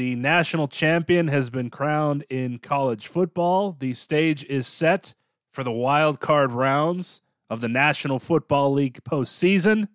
[0.00, 3.76] The national champion has been crowned in college football.
[3.78, 5.14] The stage is set
[5.52, 9.88] for the wild card rounds of the National Football League postseason.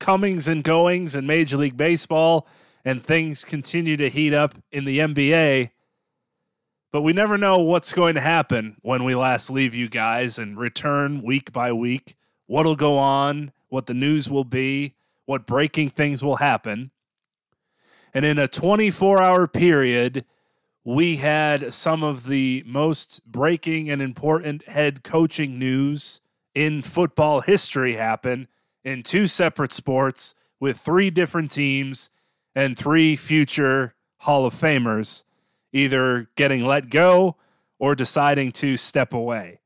[0.00, 2.48] Comings and goings in Major League Baseball,
[2.82, 5.72] and things continue to heat up in the NBA.
[6.90, 10.56] But we never know what's going to happen when we last leave you guys and
[10.56, 12.16] return week by week.
[12.46, 14.94] What'll go on, what the news will be,
[15.26, 16.90] what breaking things will happen.
[18.14, 20.24] And in a 24 hour period,
[20.84, 26.20] we had some of the most breaking and important head coaching news
[26.54, 28.46] in football history happen
[28.84, 32.10] in two separate sports with three different teams
[32.54, 35.24] and three future Hall of Famers
[35.72, 37.36] either getting let go
[37.78, 39.58] or deciding to step away.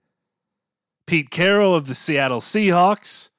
[1.06, 3.30] Pete Carroll of the Seattle Seahawks,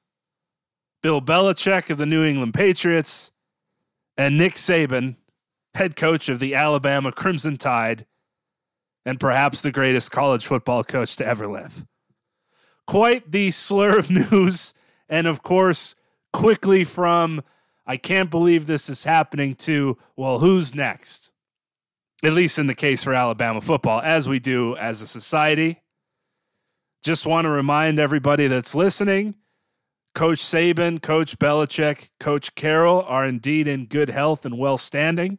[1.02, 3.32] Bill Belichick of the New England Patriots,
[4.20, 5.16] and Nick Saban,
[5.72, 8.04] head coach of the Alabama Crimson Tide,
[9.06, 11.86] and perhaps the greatest college football coach to ever live.
[12.86, 14.74] Quite the slur of news,
[15.08, 15.94] and of course,
[16.34, 17.42] quickly from
[17.86, 21.32] I can't believe this is happening to, well, who's next?
[22.22, 25.80] At least in the case for Alabama football, as we do as a society.
[27.02, 29.34] Just want to remind everybody that's listening
[30.14, 35.38] Coach Saban, Coach Belichick, Coach Carroll are indeed in good health and well standing.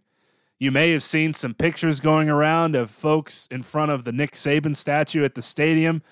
[0.60, 4.34] You may have seen some pictures going around of folks in front of the Nick
[4.34, 6.04] Saban statue at the stadium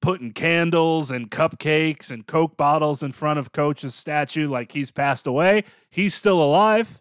[0.00, 5.26] putting candles and cupcakes and Coke bottles in front of Coach's statue like he's passed
[5.26, 5.64] away.
[5.90, 7.00] He's still alive.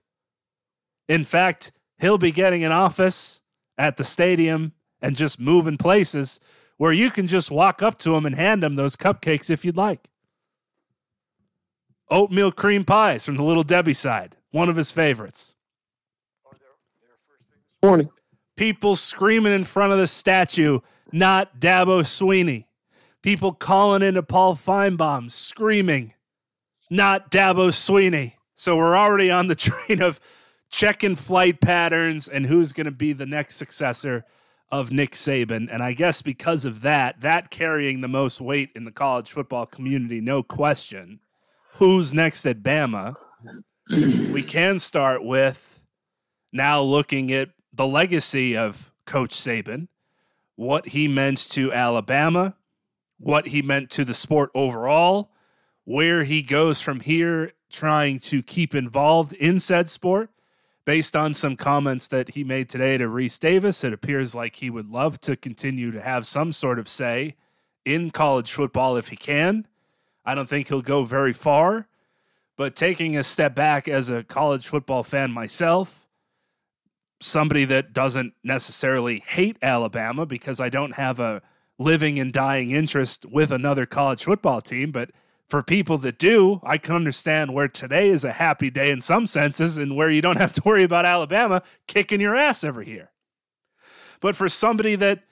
[1.07, 3.41] In fact, he'll be getting an office
[3.77, 6.39] at the stadium and just moving places
[6.77, 9.77] where you can just walk up to him and hand him those cupcakes if you'd
[9.77, 10.07] like
[12.09, 15.55] oatmeal cream pies from the Little Debbie side, one of his favorites.
[17.83, 18.09] Morning.
[18.55, 20.79] People screaming in front of the statue,
[21.11, 22.65] not Dabo Swinney.
[23.21, 26.13] People calling into Paul Finebaum, screaming,
[26.89, 28.33] not Dabo Swinney.
[28.55, 30.19] So we're already on the train of
[30.69, 34.25] checking flight patterns and who's going to be the next successor
[34.69, 35.69] of Nick Saban.
[35.71, 39.65] And I guess because of that, that carrying the most weight in the college football
[39.65, 41.19] community, no question
[41.77, 43.15] who's next at Bama,
[43.89, 45.81] we can start with
[46.51, 49.87] now looking at the legacy of Coach Saban,
[50.55, 52.55] what he meant to Alabama,
[53.19, 55.31] what he meant to the sport overall,
[55.83, 60.29] where he goes from here trying to keep involved in said sport.
[60.83, 64.69] Based on some comments that he made today to Rece Davis, it appears like he
[64.69, 67.35] would love to continue to have some sort of say
[67.83, 69.67] in college football if he can.
[70.27, 71.87] I don't think he'll go very far.
[72.57, 76.07] But taking a step back as a college football fan myself,
[77.21, 81.41] somebody that doesn't necessarily hate Alabama because I don't have a
[81.79, 85.11] living and dying interest with another college football team, but
[85.47, 89.25] for people that do, I can understand where today is a happy day in some
[89.25, 93.11] senses and where you don't have to worry about Alabama kicking your ass every year.
[94.19, 95.23] But for somebody that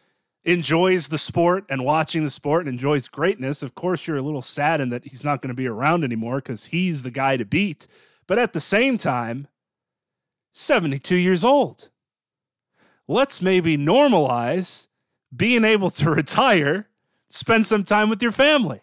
[0.45, 4.43] enjoys the sport and watching the sport and enjoys greatness, of course, you're a little
[4.43, 7.87] saddened that he's not going to be around anymore because he's the guy to beat.
[8.27, 9.47] But at the same time,
[10.53, 11.89] 72 years old.
[13.07, 14.87] Let's maybe normalize
[15.35, 16.87] being able to retire,
[17.29, 18.81] spend some time with your family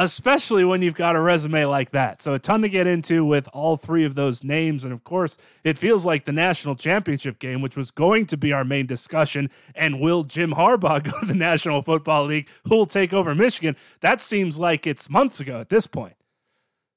[0.00, 2.22] especially when you've got a resume like that.
[2.22, 4.82] So, a ton to get into with all three of those names.
[4.82, 8.50] And of course, it feels like the national championship game, which was going to be
[8.50, 9.50] our main discussion.
[9.74, 12.48] And will Jim Harbaugh go to the National Football League?
[12.64, 13.76] Who will take over Michigan?
[14.00, 16.14] That seems like it's months ago at this point.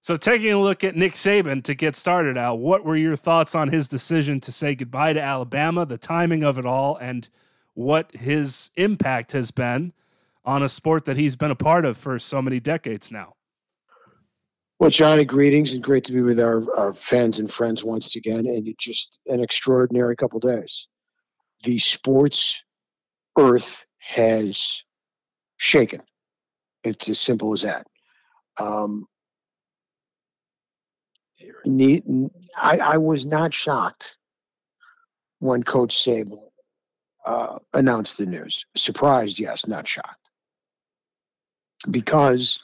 [0.01, 3.53] So, taking a look at Nick Saban to get started out, what were your thoughts
[3.53, 7.27] on his decision to say goodbye to Alabama, the timing of it all, and
[7.73, 9.91] what his impact has been
[10.45, 13.33] on a sport that he's been a part of for so many decades now.
[14.79, 18.45] Well, Johnny, greetings and great to be with our, our fans and friends once again.
[18.45, 20.87] And just an extraordinary couple days.
[21.63, 22.61] The sports
[23.37, 24.83] earth has
[25.57, 26.01] shaken.
[26.83, 27.87] It's as simple as that.
[28.59, 29.07] Um,
[32.57, 34.17] I, I was not shocked
[35.39, 36.39] when Coach Saban
[37.25, 38.65] uh, announced the news.
[38.75, 40.22] Surprised, yes, not shocked.
[41.89, 42.59] Because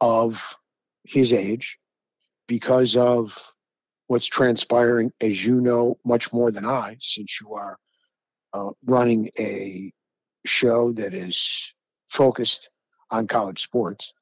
[0.00, 0.56] of
[1.04, 1.78] his age,
[2.46, 3.38] because of
[4.06, 7.76] what's transpiring, as you know much more than I, since you are
[8.52, 9.92] uh, running a
[10.44, 11.72] show that is
[12.08, 12.70] focused
[13.10, 14.12] on college sports.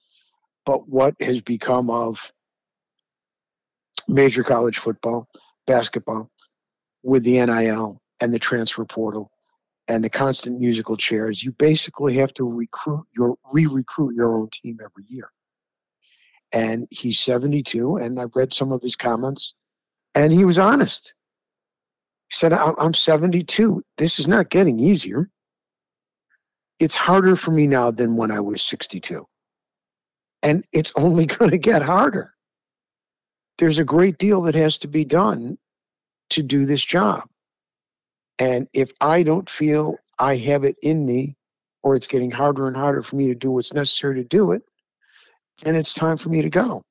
[0.64, 2.32] But what has become of
[4.08, 5.28] major college football,
[5.67, 6.31] basketball,
[7.02, 9.31] with the NIL and the transfer portal
[9.88, 14.78] and the constant musical chairs, you basically have to recruit your re-recruit your own team
[14.82, 15.31] every year.
[16.52, 19.54] And he's 72, and I've read some of his comments,
[20.14, 21.14] and he was honest.
[22.28, 23.82] He said, I'm 72.
[23.98, 25.28] This is not getting easier.
[26.78, 29.26] It's harder for me now than when I was 62.
[30.42, 32.32] And it's only going to get harder.
[33.58, 35.58] There's a great deal that has to be done
[36.31, 37.25] to do this job.
[38.38, 41.36] And if I don't feel I have it in me,
[41.82, 44.62] or it's getting harder and harder for me to do what's necessary to do it,
[45.62, 46.82] then it's time for me to go.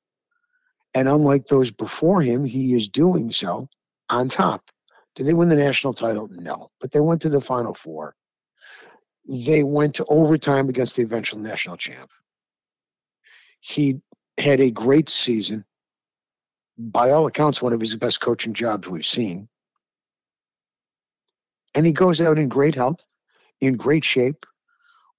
[0.94, 3.68] And unlike those before him, he is doing so
[4.08, 4.70] on top.
[5.16, 6.28] Did they win the national title?
[6.30, 6.70] No.
[6.80, 8.14] But they went to the Final Four.
[9.26, 12.10] They went to overtime against the eventual national champ.
[13.60, 14.00] He
[14.38, 15.64] had a great season.
[16.76, 19.48] By all accounts, one of his best coaching jobs we've seen.
[21.74, 23.04] And he goes out in great health,
[23.60, 24.46] in great shape,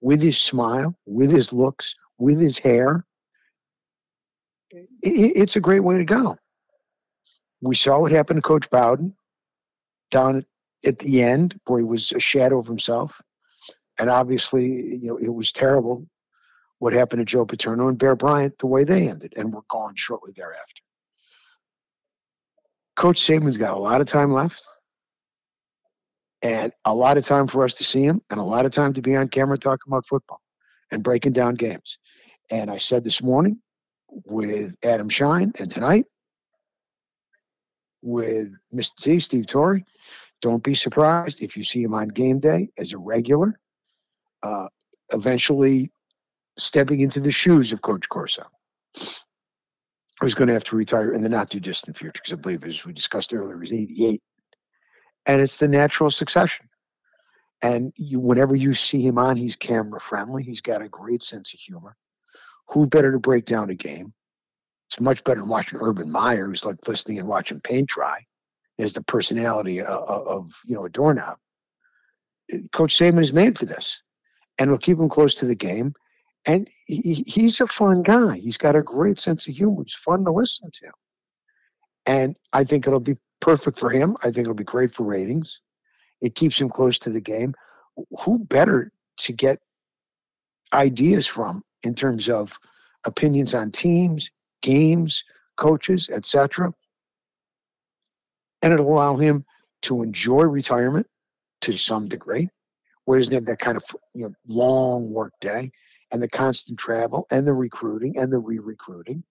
[0.02, 3.06] with his smile, with his looks, with his hair.
[5.02, 6.38] It's a great way to go.
[7.62, 9.16] We saw what happened to Coach Bowden
[10.12, 10.44] down
[10.86, 13.22] at the end, where he was a shadow of himself.
[13.98, 16.06] And obviously, you know, it was terrible
[16.80, 19.96] what happened to Joe Paterno and Bear Bryant, the way they ended, and were gone
[19.96, 20.81] shortly thereafter.
[22.96, 24.62] Coach Saban's got a lot of time left
[26.46, 28.94] and a lot of time for us to see him and a lot of time
[28.94, 30.40] to be on camera talking about football
[30.92, 31.98] and breaking down games.
[32.52, 33.60] And I said this morning
[34.28, 36.06] with Adam Schein and tonight
[38.04, 38.96] with Mr.
[39.02, 39.82] T, Steve Torre,
[40.44, 43.60] don't be surprised if you see him on game day as a regular,
[44.44, 44.68] uh,
[45.12, 45.90] eventually
[46.60, 48.44] stepping into the shoes of Coach Corso.
[50.22, 52.64] Who's going to have to retire in the not too distant future because I believe,
[52.66, 54.22] as we discussed earlier, he's 88
[55.25, 56.68] and it's the natural succession.
[57.62, 60.44] And you, whenever you see him on, he's camera friendly.
[60.44, 61.95] He's got a great sense of humor.
[62.69, 64.13] Who better to break down a game?
[64.89, 68.19] It's much better than watching Urban Meyer, who's like listening and watching paint dry.
[68.77, 71.38] Has the personality of, of you know a doorknob.
[72.74, 74.04] Coach Saban is made for this,
[74.60, 75.94] and it'll keep him close to the game.
[76.45, 78.38] And he, he's a fun guy.
[78.38, 79.83] He's got a great sense of humor.
[79.83, 80.92] He's fun to listen to.
[82.06, 84.16] And I think it'll be perfect for him.
[84.22, 85.62] I think it'll be great for ratings.
[86.22, 87.54] It keeps him close to the game.
[88.22, 89.60] Who better to get
[90.74, 92.57] ideas from in terms of
[93.06, 94.31] opinions on teams,
[94.62, 95.24] games,
[95.56, 96.74] coaches, etc.
[98.62, 99.46] And it'll allow him
[99.84, 101.08] to enjoy retirement
[101.62, 102.50] to some degree,
[103.06, 105.72] where he doesn't have that kind of you know, long work day
[106.12, 109.24] and the constant travel and the recruiting and the re-recruiting,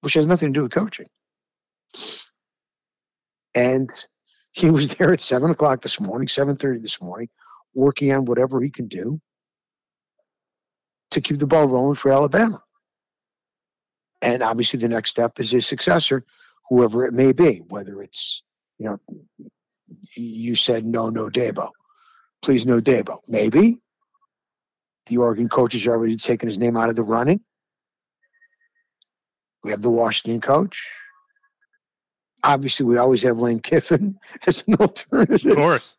[0.00, 1.08] which has nothing to do with coaching.
[3.54, 3.90] And
[4.52, 7.28] he was there at seven o'clock this morning, seven thirty this morning,
[7.74, 9.20] working on whatever he can do
[11.10, 12.62] to keep the ball rolling for Alabama.
[14.20, 16.24] And obviously, the next step is his successor,
[16.68, 18.42] whoever it may be, whether it's
[18.78, 19.00] you know,
[20.16, 21.70] you said no, no Dabo,
[22.40, 23.18] please no Dabo.
[23.28, 23.78] Maybe
[25.06, 27.40] the Oregon coach has already taken his name out of the running.
[29.62, 30.88] We have the Washington coach
[32.44, 35.52] obviously we always have Lane Kiffin as an alternative.
[35.52, 35.96] Of course.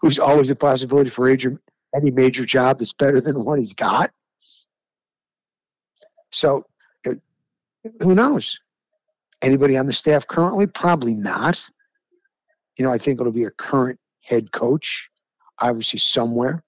[0.00, 4.10] Who's always a possibility for any major job that's better than what he's got.
[6.30, 6.64] So
[8.00, 8.60] who knows?
[9.40, 10.66] Anybody on the staff currently?
[10.66, 11.64] Probably not.
[12.76, 15.10] You know, I think it'll be a current head coach,
[15.60, 16.62] obviously somewhere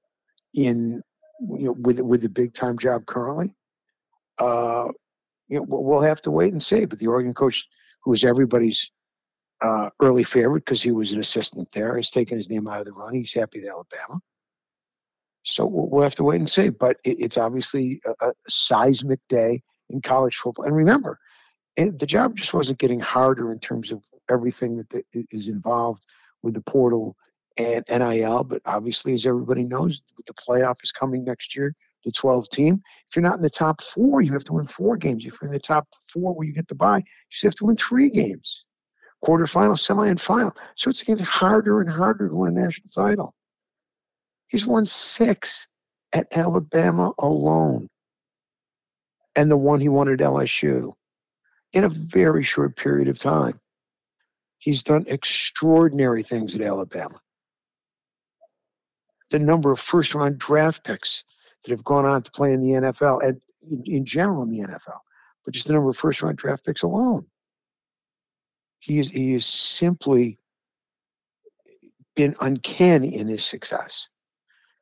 [0.55, 1.03] in
[1.41, 3.55] you know with with a big time job currently.
[4.39, 4.89] Uh,
[5.49, 6.85] you know, we'll have to wait and see.
[6.85, 7.69] But the Oregon coach
[8.02, 8.90] who was everybody's
[9.62, 11.97] uh, early favorite because he was an assistant there.
[11.97, 13.14] He's taken his name out of the run.
[13.14, 14.21] He's happy at Alabama.
[15.45, 16.71] So we'll have to wait and see.
[16.71, 20.64] But it's obviously a, seismic day in college football.
[20.64, 21.19] And remember,
[21.76, 26.04] it, the job just wasn't getting harder in terms of everything that is involved
[26.42, 27.16] with the portal
[27.59, 28.45] and NIL.
[28.45, 32.83] But obviously, as everybody knows, the playoff is coming next year, the 12 team.
[33.09, 35.25] If you're not in the top four, you have to win four games.
[35.26, 37.66] If you're in the top four where you get the bye, you just have to
[37.66, 38.64] win three games
[39.25, 40.52] quarterfinal, semi, and final.
[40.76, 43.35] So it's getting harder and harder to win a national title.
[44.49, 45.69] He's won six
[46.12, 47.88] at Alabama alone,
[49.37, 50.92] and the one he won at LSU
[51.73, 53.61] in a very short period of time.
[54.59, 57.21] He's done extraordinary things at Alabama.
[59.30, 61.25] The number of first round draft picks
[61.62, 63.40] that have gone on to play in the NFL and
[63.85, 64.99] in general in the NFL,
[65.45, 67.26] but just the number of first round draft picks alone.
[68.79, 70.38] He is he is simply
[72.17, 74.09] been uncanny in his success,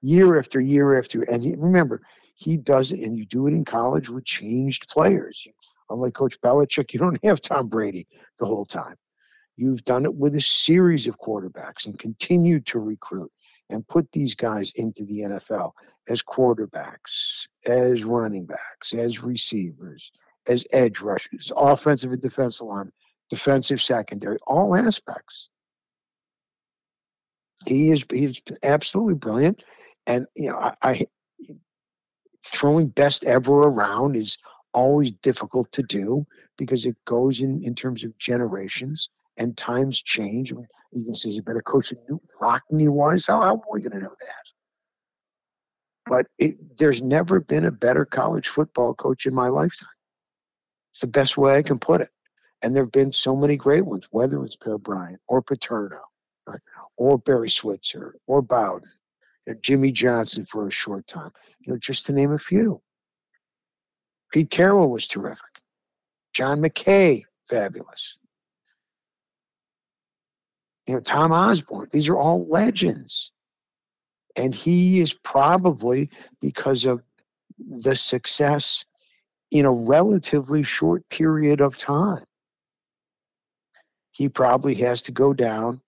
[0.00, 1.22] year after year after.
[1.22, 2.02] And he, remember,
[2.34, 5.46] he does it, and you do it in college with changed players.
[5.90, 8.06] Unlike Coach Belichick, you don't have Tom Brady
[8.38, 8.94] the whole time.
[9.56, 13.32] You've done it with a series of quarterbacks and continued to recruit
[13.70, 15.72] and put these guys into the NFL
[16.08, 20.10] as quarterbacks, as running backs, as receivers,
[20.46, 22.90] as edge rushers, offensive and defensive line,
[23.30, 25.50] defensive secondary, all aspects.
[27.66, 29.62] He is he's absolutely brilliant,
[30.06, 31.06] and you know I, I
[32.44, 34.38] throwing best ever around is
[34.72, 40.52] always difficult to do because it goes in in terms of generations and times change.
[40.52, 43.26] I mean, you can say he's a better coach than Knute Rockne was.
[43.26, 44.57] How, how are we going to know that?
[46.08, 49.88] But it, there's never been a better college football coach in my lifetime.
[50.92, 52.10] It's the best way I can put it.
[52.62, 56.00] And there have been so many great ones, whether it's Bear Bryant or Paterno,
[56.46, 56.60] right,
[56.96, 58.90] or Barry Switzer or Bowden,
[59.48, 62.80] know, Jimmy Johnson for a short time, you know, just to name a few.
[64.32, 65.44] Pete Carroll was terrific.
[66.32, 68.18] John McKay, fabulous.
[70.86, 73.32] You know, Tom Osborne, these are all legends.
[74.38, 77.02] And he is probably because of
[77.58, 78.84] the success
[79.50, 82.24] in a relatively short period of time
[84.18, 85.80] he probably has to go down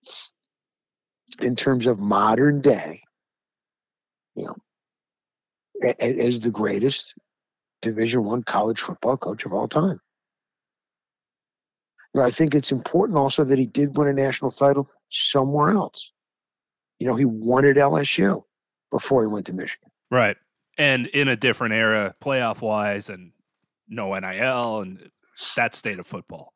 [1.41, 3.01] in terms of modern day,
[4.35, 4.55] you know,
[5.99, 7.13] as the greatest
[7.81, 9.99] Division One college football coach of all time.
[12.13, 15.71] You know, I think it's important also that he did win a national title somewhere
[15.71, 16.13] else.
[17.01, 18.43] You know, he wanted LSU
[18.91, 19.89] before he went to Michigan.
[20.09, 20.37] Right.
[20.77, 23.31] And in a different era, playoff wise, and
[23.89, 25.09] no NIL and
[25.55, 26.53] that state of football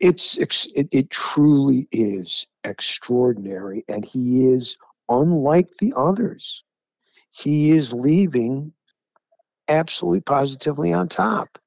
[0.00, 4.76] it's it, it truly is extraordinary and he is
[5.08, 6.64] unlike the others
[7.30, 8.72] he is leaving
[9.68, 11.58] absolutely positively on top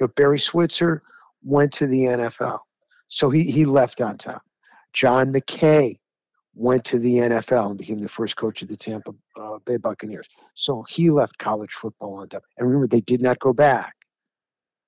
[0.00, 1.02] you know, barry switzer
[1.42, 2.58] went to the nfl
[3.08, 4.42] so he, he left on top
[4.92, 5.96] john mckay
[6.54, 10.28] went to the nfl and became the first coach of the tampa uh, bay buccaneers
[10.54, 13.94] so he left college football on top and remember they did not go back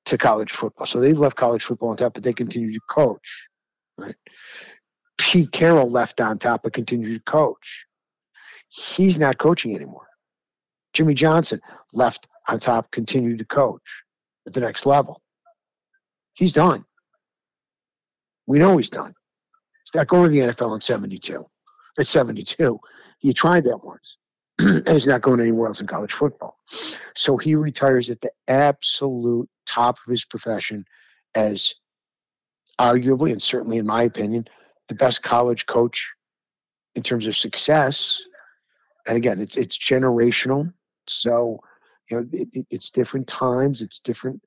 [0.07, 0.87] to college football.
[0.87, 3.49] So they left college football on top, but they continued to coach.
[3.99, 4.15] Right?
[5.19, 7.87] Pete Carroll left on top, but continued to coach.
[8.69, 10.07] He's not coaching anymore.
[10.93, 11.61] Jimmy Johnson
[11.93, 14.03] left on top, continued to coach
[14.47, 15.21] at the next level.
[16.35, 16.85] He's done.
[18.47, 19.15] We know he's done.
[19.95, 21.47] Not going to the NFL in 72.
[21.99, 22.81] At 72.
[23.19, 24.17] He tried that once.
[24.59, 26.59] and he's not going anywhere else in college football.
[27.15, 30.85] So he retires at the absolute top of his profession
[31.35, 31.75] as
[32.79, 34.47] arguably, and certainly in my opinion,
[34.89, 36.13] the best college coach
[36.95, 38.23] in terms of success.
[39.07, 40.73] And again, it's it's generational.
[41.09, 41.61] So,
[42.11, 44.43] you know, it, it's different times, it's different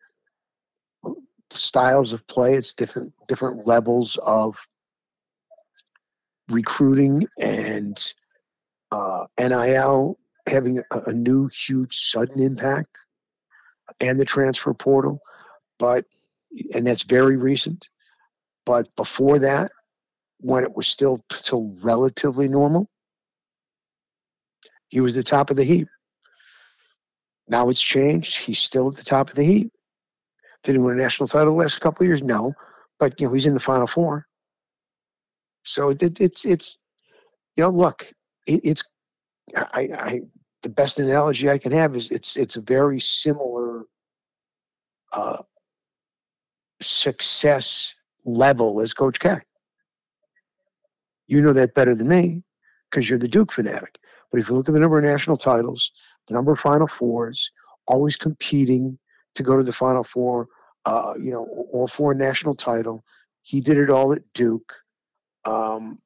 [1.04, 1.12] uh,
[1.50, 4.58] styles of play, it's different different levels of
[6.50, 8.14] recruiting and
[8.92, 12.98] uh, NIL having a, a new huge sudden impact
[14.00, 15.20] and the transfer portal,
[15.80, 16.06] but
[16.74, 17.90] and that's very recent.
[18.66, 19.72] But before that,
[20.40, 22.90] when it was still still relatively normal,
[24.88, 25.88] he was the top of the heap.
[27.48, 28.38] Now it's changed.
[28.38, 29.72] He's still at the top of the heap.
[30.64, 32.24] Did he win a national title the last couple of years?
[32.24, 32.54] No,
[33.00, 34.26] but you know he's in the final four.
[35.66, 36.78] So it, it's it's
[37.56, 38.12] you know look,
[38.48, 38.84] it, it's
[39.56, 40.20] I, I
[40.64, 43.84] the best analogy I can have is it's it's a very similar
[45.12, 45.42] uh,
[46.82, 47.94] success
[48.26, 49.38] level as Coach K.
[51.28, 52.44] You know that better than me
[52.90, 53.98] because you're the Duke fanatic.
[54.32, 55.92] But if you look at the number of national titles,
[56.28, 57.52] the number of Final Fours,
[57.88, 58.98] always competing
[59.36, 60.48] to go to the Final Four,
[60.86, 63.04] uh, you know, or for a national title,
[63.42, 64.74] he did it all at Duke.
[65.46, 66.00] Um,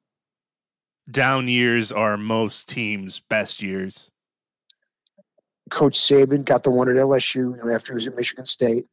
[1.10, 4.10] Down years are most teams' best years.
[5.70, 8.86] Coach Saban got the one at LSU you know, after he was at Michigan State,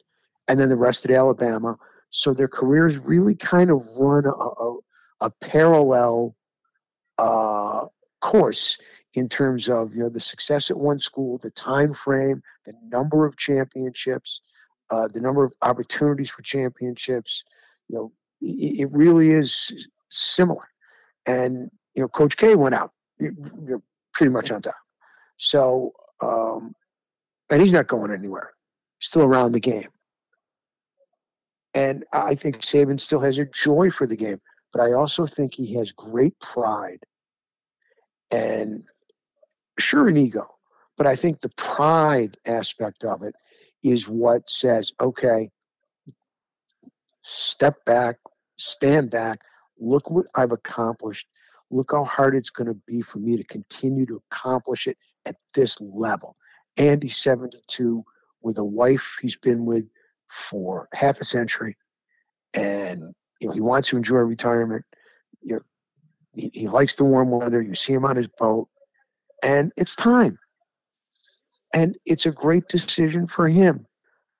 [0.47, 1.77] and then the rest at Alabama.
[2.09, 4.77] So their careers really kind of run a, a,
[5.21, 6.35] a parallel
[7.17, 7.85] uh,
[8.21, 8.77] course
[9.13, 13.25] in terms of you know the success at one school, the time frame, the number
[13.25, 14.41] of championships,
[14.91, 17.43] uh, the number of opportunities for championships.
[17.89, 18.11] You know,
[18.41, 20.67] it, it really is similar.
[21.25, 22.91] And you know, Coach K went out.
[23.19, 23.81] You're
[24.13, 24.75] pretty much on top.
[25.37, 26.73] So, um,
[27.49, 28.51] and he's not going anywhere.
[28.99, 29.89] Still around the game.
[31.73, 34.41] And I think Saban still has a joy for the game,
[34.73, 37.03] but I also think he has great pride
[38.31, 38.83] and
[39.79, 40.47] sure an ego,
[40.97, 43.35] but I think the pride aspect of it
[43.83, 45.51] is what says, okay,
[47.21, 48.17] step back,
[48.57, 49.41] stand back,
[49.79, 51.27] look what I've accomplished.
[51.69, 55.35] Look how hard it's going to be for me to continue to accomplish it at
[55.53, 56.35] this level.
[56.77, 58.03] Andy's 72
[58.41, 59.85] with a wife he's been with
[60.29, 61.75] for half a century,
[62.53, 64.85] and you know he wants to enjoy retirement.
[65.41, 65.61] You know,
[66.33, 67.61] he, he likes the warm weather.
[67.61, 68.69] You see him on his boat,
[69.43, 70.37] and it's time.
[71.73, 73.85] And it's a great decision for him.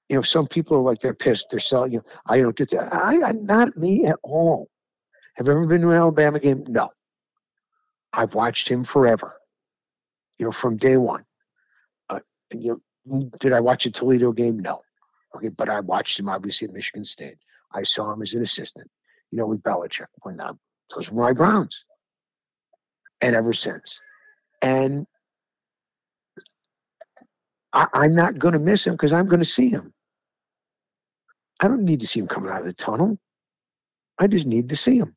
[0.10, 1.48] You know, some people are like they're pissed.
[1.52, 1.92] They're selling.
[1.92, 2.80] You know, I don't get to.
[2.80, 4.70] I, I not me at all.
[5.38, 6.64] Have you ever been to an Alabama game?
[6.68, 6.90] No.
[8.14, 9.36] I've watched him forever.
[10.40, 11.26] You know, from day one.
[12.10, 12.20] Uh,
[12.54, 14.60] you know, did I watch a Toledo game?
[14.60, 14.82] No.
[15.36, 17.38] Okay, but I watched him obviously at Michigan State.
[17.74, 18.90] I saw him as an assistant,
[19.32, 20.52] you know, with Belichick when I,
[20.96, 21.86] those were my Browns.
[23.22, 24.02] And ever since.
[24.62, 25.08] And
[27.74, 29.94] I, I'm not going to miss him because I'm going to see him.
[31.60, 33.18] I don't need to see him coming out of the tunnel.
[34.20, 35.17] I just need to see him.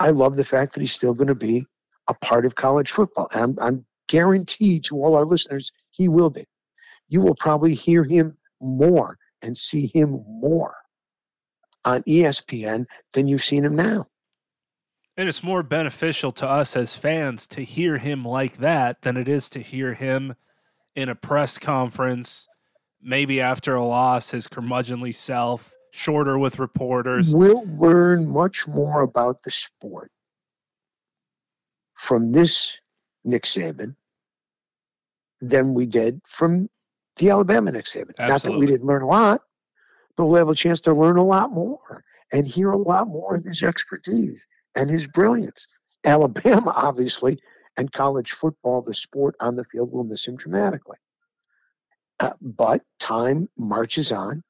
[0.00, 1.66] I love the fact that he's still going to be
[2.08, 3.28] a part of college football.
[3.32, 6.46] And I'm, I'm guaranteed to all our listeners, he will be.
[7.08, 10.74] You will probably hear him more and see him more
[11.84, 14.06] on ESPN than you've seen him now.
[15.16, 19.28] And it's more beneficial to us as fans to hear him like that than it
[19.28, 20.34] is to hear him
[20.94, 22.48] in a press conference,
[23.02, 27.34] maybe after a loss, his curmudgeonly self, shorter with reporters.
[27.34, 30.10] We'll learn much more about the sport
[31.94, 32.80] from this
[33.24, 33.96] Nick Saban
[35.40, 36.68] than we did from
[37.16, 38.14] the Alabama Nick Saban.
[38.18, 38.28] Absolutely.
[38.28, 39.42] Not that we didn't learn a lot,
[40.16, 43.36] but we'll have a chance to learn a lot more and hear a lot more
[43.36, 45.66] of his expertise and his brilliance.
[46.04, 47.38] Alabama, obviously,
[47.76, 50.96] and college football, the sport on the field, will miss him dramatically.
[52.18, 54.42] Uh, but time marches on,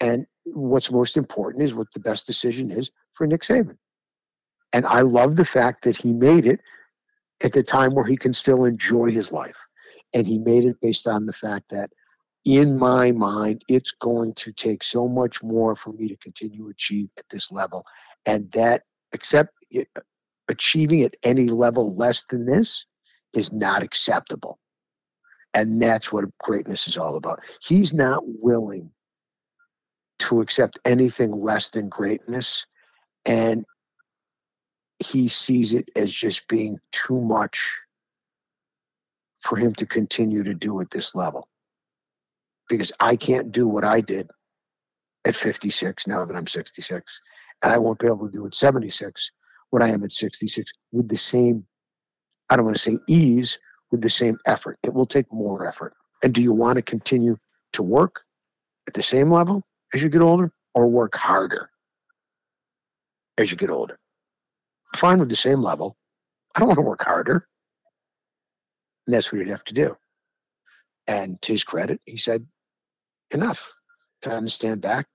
[0.00, 3.76] and what's most important is what the best decision is for Nick Saban.
[4.72, 6.60] And I love the fact that he made it
[7.42, 9.58] at the time where he can still enjoy his life.
[10.14, 11.90] And he made it based on the fact that,
[12.44, 16.70] in my mind, it's going to take so much more for me to continue to
[16.70, 17.84] achieve at this level.
[18.26, 19.82] And that, except uh,
[20.48, 22.86] achieving at any level less than this,
[23.34, 24.58] is not acceptable.
[25.54, 27.40] And that's what greatness is all about.
[27.62, 28.90] He's not willing
[30.22, 32.66] to accept anything less than greatness.
[33.24, 33.64] And
[34.98, 37.80] he sees it as just being too much
[39.38, 41.48] for him to continue to do at this level.
[42.68, 44.30] Because I can't do what I did
[45.24, 47.20] at 56 now that I'm 66.
[47.62, 49.32] And I won't be able to do at 76
[49.70, 51.66] what I am at 66 with the same,
[52.50, 53.58] I don't want to say ease,
[53.90, 54.78] with the same effort.
[54.82, 55.94] It will take more effort.
[56.22, 57.36] And do you want to continue
[57.72, 58.20] to work
[58.86, 61.70] at the same level as you get older or work harder
[63.38, 63.98] as you get older?
[64.94, 65.96] I'm Fine with the same level.
[66.54, 67.44] I don't want to work harder.
[69.06, 69.96] And that's what he'd have to do.
[71.06, 72.46] And to his credit, he said,
[73.32, 73.72] enough.
[74.20, 75.06] Time to stand back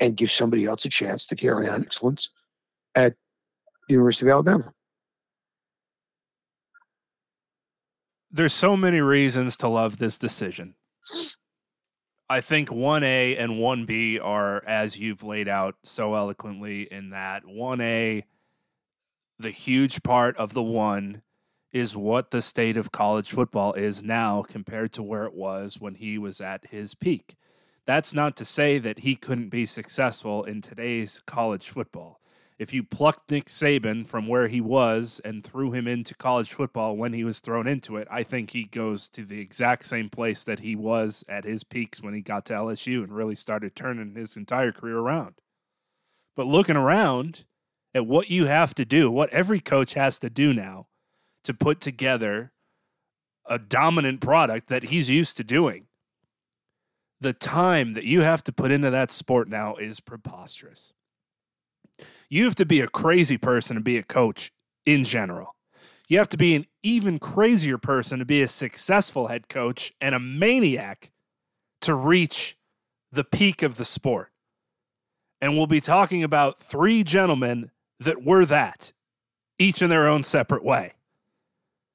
[0.00, 2.30] and give somebody else a chance to carry on excellence
[2.94, 3.14] at
[3.88, 4.72] the University of Alabama.
[8.30, 10.74] There's so many reasons to love this decision.
[12.32, 18.22] I think 1A and 1B are, as you've laid out so eloquently, in that 1A,
[19.38, 21.20] the huge part of the one
[21.74, 25.96] is what the state of college football is now compared to where it was when
[25.96, 27.34] he was at his peak.
[27.84, 32.18] That's not to say that he couldn't be successful in today's college football.
[32.58, 36.96] If you plucked Nick Saban from where he was and threw him into college football
[36.96, 40.44] when he was thrown into it, I think he goes to the exact same place
[40.44, 44.14] that he was at his peaks when he got to LSU and really started turning
[44.14, 45.34] his entire career around.
[46.36, 47.44] But looking around
[47.94, 50.86] at what you have to do, what every coach has to do now
[51.44, 52.52] to put together
[53.46, 55.86] a dominant product that he's used to doing.
[57.20, 60.94] The time that you have to put into that sport now is preposterous.
[62.28, 64.52] You have to be a crazy person to be a coach
[64.84, 65.54] in general.
[66.08, 70.14] You have to be an even crazier person to be a successful head coach and
[70.14, 71.10] a maniac
[71.82, 72.56] to reach
[73.10, 74.30] the peak of the sport.
[75.40, 78.92] And we'll be talking about three gentlemen that were that,
[79.58, 80.94] each in their own separate way.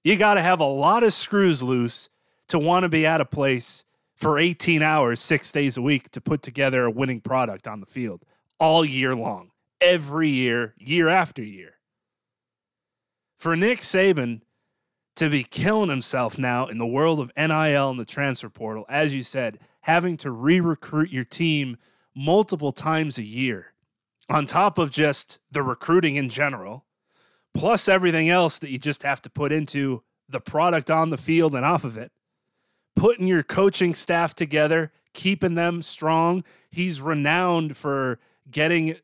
[0.04, 2.10] You got to have a lot of screws loose
[2.50, 3.84] to want to be at a place
[4.15, 7.86] for 18 hours, six days a week to put together a winning product on the
[7.86, 8.24] field
[8.60, 11.76] all year long, every year, year after year.
[13.38, 14.42] For Nick Saban
[15.16, 19.16] to be killing himself now in the world of NIL and the transfer portal, as
[19.16, 21.78] you said, having to re recruit your team
[22.16, 23.74] multiple times a year,
[24.30, 26.86] on top of just the recruiting in general,
[27.54, 31.56] plus everything else that you just have to put into the product on the field
[31.56, 32.12] and off of it.
[32.96, 36.44] Putting your coaching staff together, keeping them strong.
[36.70, 38.98] He's renowned for getting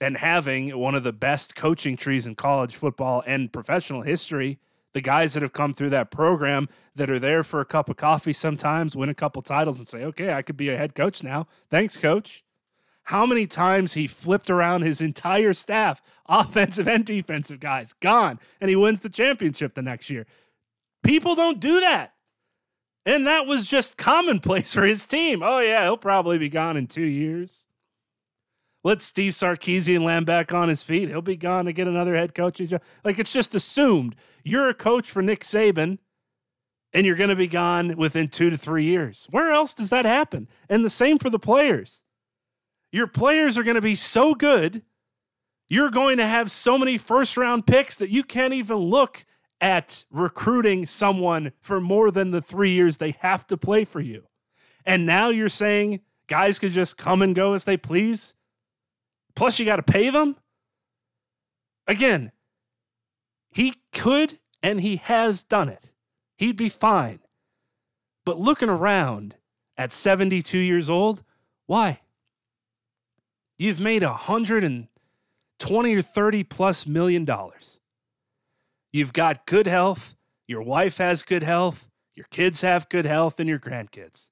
[0.00, 4.58] and having one of the best coaching trees in college football and professional history.
[4.94, 7.96] The guys that have come through that program that are there for a cup of
[7.96, 11.22] coffee sometimes, win a couple titles, and say, okay, I could be a head coach
[11.22, 11.46] now.
[11.70, 12.42] Thanks, coach
[13.08, 18.68] how many times he flipped around his entire staff, offensive and defensive guys, gone, and
[18.68, 20.26] he wins the championship the next year.
[21.02, 22.12] People don't do that.
[23.06, 25.42] And that was just commonplace for his team.
[25.42, 27.66] Oh, yeah, he'll probably be gone in two years.
[28.84, 31.08] Let Steve Sarkisian land back on his feet.
[31.08, 32.82] He'll be gone to get another head coaching job.
[33.04, 34.14] Like it's just assumed
[34.44, 35.98] you're a coach for Nick Saban
[36.92, 39.26] and you're going to be gone within two to three years.
[39.30, 40.48] Where else does that happen?
[40.68, 42.02] And the same for the players.
[42.92, 44.82] Your players are going to be so good.
[45.68, 49.26] You're going to have so many first round picks that you can't even look
[49.60, 54.24] at recruiting someone for more than the three years they have to play for you.
[54.86, 58.34] And now you're saying guys could just come and go as they please?
[59.38, 60.34] Plus, you got to pay them?
[61.86, 62.32] Again,
[63.52, 65.92] he could and he has done it.
[66.36, 67.20] He'd be fine.
[68.26, 69.36] But looking around
[69.76, 71.22] at 72 years old,
[71.66, 72.00] why?
[73.56, 74.88] You've made a hundred and
[75.60, 77.78] twenty or thirty plus million dollars.
[78.92, 80.16] You've got good health.
[80.48, 81.88] Your wife has good health.
[82.16, 84.30] Your kids have good health, and your grandkids.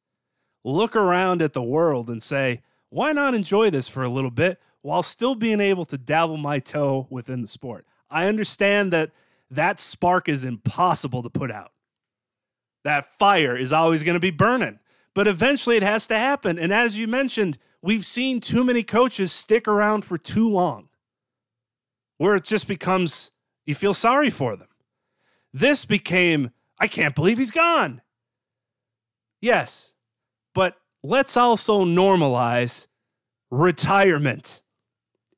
[0.64, 4.60] Look around at the world and say, why not enjoy this for a little bit
[4.86, 7.84] while still being able to dabble my toe within the sport?
[8.08, 9.10] I understand that
[9.50, 11.72] that spark is impossible to put out.
[12.84, 14.78] That fire is always going to be burning,
[15.12, 16.56] but eventually it has to happen.
[16.56, 20.88] And as you mentioned, we've seen too many coaches stick around for too long
[22.18, 23.32] where it just becomes
[23.64, 24.68] you feel sorry for them.
[25.52, 28.02] This became, I can't believe he's gone.
[29.40, 29.94] Yes,
[30.54, 32.86] but let's also normalize
[33.50, 34.62] retirement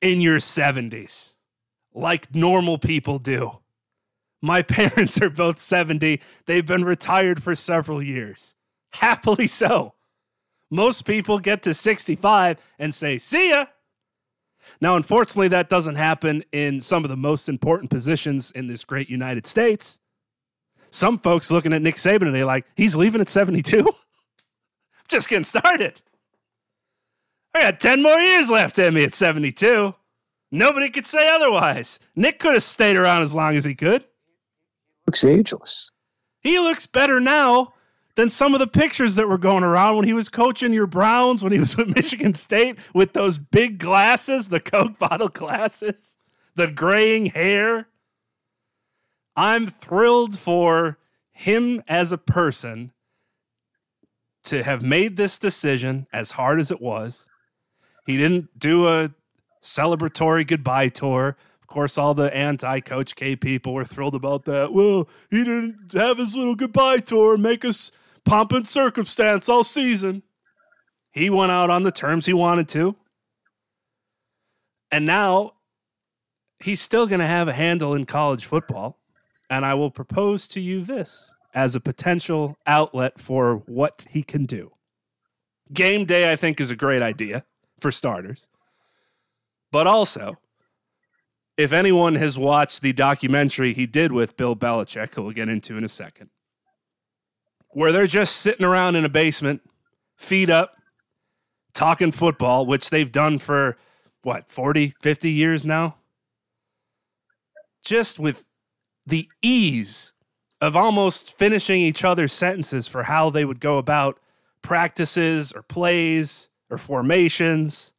[0.01, 1.33] in your 70s
[1.93, 3.59] like normal people do.
[4.41, 6.21] My parents are both 70.
[6.45, 8.55] They've been retired for several years.
[8.91, 9.93] Happily so.
[10.71, 13.65] Most people get to 65 and say, see ya.
[14.81, 19.09] Now, unfortunately, that doesn't happen in some of the most important positions in this great
[19.09, 19.99] United States.
[20.91, 23.87] Some folks looking at Nick Saban and they're like, he's leaving at 72?
[25.07, 26.01] Just getting started.
[27.53, 29.95] I got 10 more years left in me at 72.
[30.51, 31.99] Nobody could say otherwise.
[32.15, 34.03] Nick could have stayed around as long as he could.
[35.07, 35.91] Looks ageless.
[36.41, 37.73] He looks better now
[38.15, 41.41] than some of the pictures that were going around when he was coaching your Browns,
[41.41, 46.17] when he was with Michigan State with those big glasses, the Coke bottle glasses,
[46.55, 47.87] the graying hair.
[49.37, 50.97] I'm thrilled for
[51.31, 52.91] him as a person
[54.43, 57.28] to have made this decision as hard as it was.
[58.09, 59.11] He didn't do a
[59.61, 61.37] celebratory goodbye tour.
[61.61, 64.73] Of course, all the anti Coach K people were thrilled about that.
[64.73, 67.91] Well, he didn't have his little goodbye tour make us
[68.25, 70.23] pomp and circumstance all season.
[71.11, 72.95] He went out on the terms he wanted to.
[74.91, 75.53] And now
[76.59, 78.97] he's still going to have a handle in college football.
[79.51, 84.45] And I will propose to you this as a potential outlet for what he can
[84.45, 84.71] do.
[85.71, 87.45] Game day, I think, is a great idea
[87.81, 88.47] for starters.
[89.71, 90.37] But also,
[91.57, 95.77] if anyone has watched the documentary he did with Bill Belichick, who we'll get into
[95.77, 96.29] in a second,
[97.71, 99.61] where they're just sitting around in a basement,
[100.15, 100.75] feet up,
[101.73, 103.77] talking football, which they've done for
[104.23, 105.95] what, 40, 50 years now?
[107.83, 108.45] Just with
[109.05, 110.13] the ease
[110.61, 114.19] of almost finishing each other's sentences for how they would go about
[114.61, 117.93] practices or plays or formations.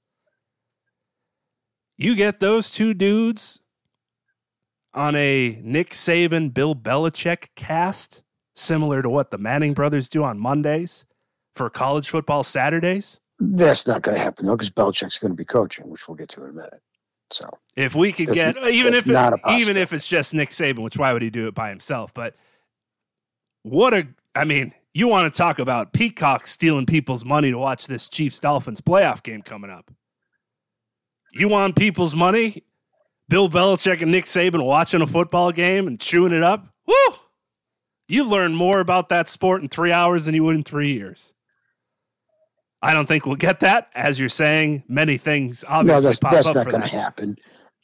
[1.96, 3.61] You get those two dudes
[4.94, 8.22] on a Nick Saban, Bill Belichick cast,
[8.54, 11.04] similar to what the Manning brothers do on Mondays
[11.54, 13.20] for college football Saturdays.
[13.38, 16.28] That's not going to happen though, because Belichick's going to be coaching, which we'll get
[16.30, 16.80] to in a minute.
[17.30, 20.96] So if we could get even if it, even if it's just Nick Saban, which
[20.96, 22.12] why would he do it by himself?
[22.12, 22.35] But
[23.62, 27.87] what a I mean, you want to talk about Peacock stealing people's money to watch
[27.87, 29.90] this Chiefs Dolphins playoff game coming up.
[31.33, 32.64] You want people's money?
[33.29, 36.66] Bill Belichick and Nick Saban watching a football game and chewing it up?
[36.87, 37.14] Woo!
[38.09, 41.33] You learn more about that sport in three hours than you would in three years.
[42.83, 43.88] I don't think we'll get that.
[43.94, 47.37] As you're saying, many things no, obviously that's pop that's up not going to happen.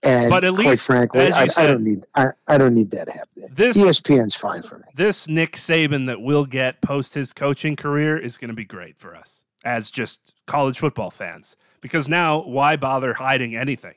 [0.02, 2.74] And But at quite least, frankly, as you I, I don't need I, I don't
[2.74, 3.48] need that happening.
[3.52, 4.84] This ESPN's fine for me.
[4.94, 8.98] this Nick Saban that we'll get post his coaching career is going to be great
[8.98, 11.56] for us as just college football fans.
[11.80, 13.94] Because now, why bother hiding anything?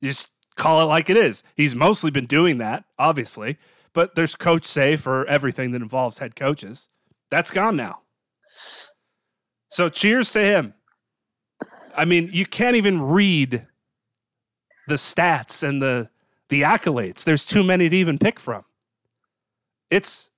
[0.00, 1.42] You just call it like it is.
[1.56, 3.58] He's mostly been doing that, obviously,
[3.92, 6.88] but there's coach say for everything that involves head coaches.
[7.30, 8.00] That's gone now.
[9.70, 10.74] So cheers to him.
[11.96, 13.66] I mean, you can't even read
[14.88, 16.08] the stats and the
[16.48, 17.24] the accolades.
[17.24, 18.64] There's too many to even pick from.
[19.90, 20.30] It's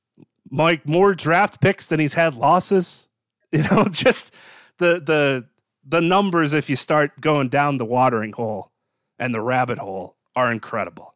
[0.51, 3.09] like more draft picks than he's had losses.
[3.53, 4.35] You know, just
[4.79, 5.47] the the
[5.87, 8.73] the numbers if you start going down the watering hole
[9.21, 11.15] and the rabbit hole are incredible.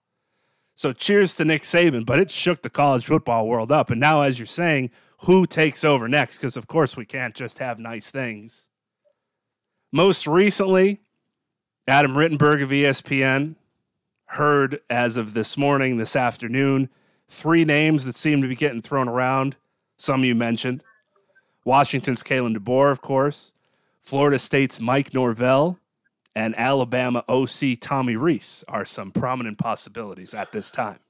[0.76, 3.90] So cheers to Nick Saban, but it shook the college football world up.
[3.90, 4.90] And now, as you're saying,
[5.22, 6.38] who takes over next?
[6.38, 8.68] Because of course we can't just have nice things.
[9.92, 11.00] Most recently,
[11.90, 13.56] Adam Rittenberg of ESPN
[14.26, 16.88] heard as of this morning, this afternoon,
[17.28, 19.56] three names that seem to be getting thrown around.
[19.98, 20.84] Some you mentioned.
[21.64, 23.52] Washington's Kalen DeBoer, of course.
[24.02, 25.80] Florida State's Mike Norvell
[26.32, 31.00] and Alabama OC Tommy Rees are some prominent possibilities at this time.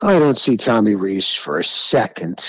[0.00, 2.42] I don't see Tommy Rees for a second.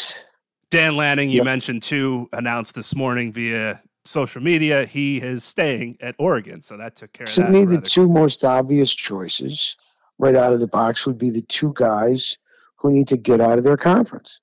[0.69, 1.45] Dan Lanning, you Yep.
[1.45, 6.61] mentioned too, announced this morning via social media he is staying at Oregon.
[6.61, 7.51] So that took care of To that.
[7.51, 9.77] me, the two most obvious choices
[10.19, 12.37] right out of the box would be the two guys
[12.77, 14.39] who need to get out of their conference.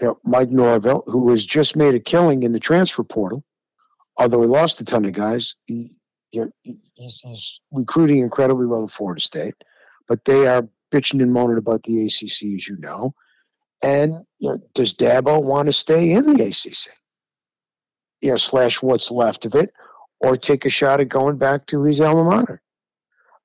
[0.00, 3.44] You know, Mike Norvell, who has just made a killing in the transfer portal,
[4.16, 5.92] although he lost a ton of guys, he,
[6.32, 9.54] you know, he's, he's recruiting incredibly well at Florida State,
[10.08, 13.14] but they are bitching and moaning about the ACC, as you know.
[13.82, 16.92] And you know, does Dabo want to stay in the ACC?
[18.20, 19.72] You know, slash what's left of it,
[20.20, 22.60] or take a shot at going back to his alma mater,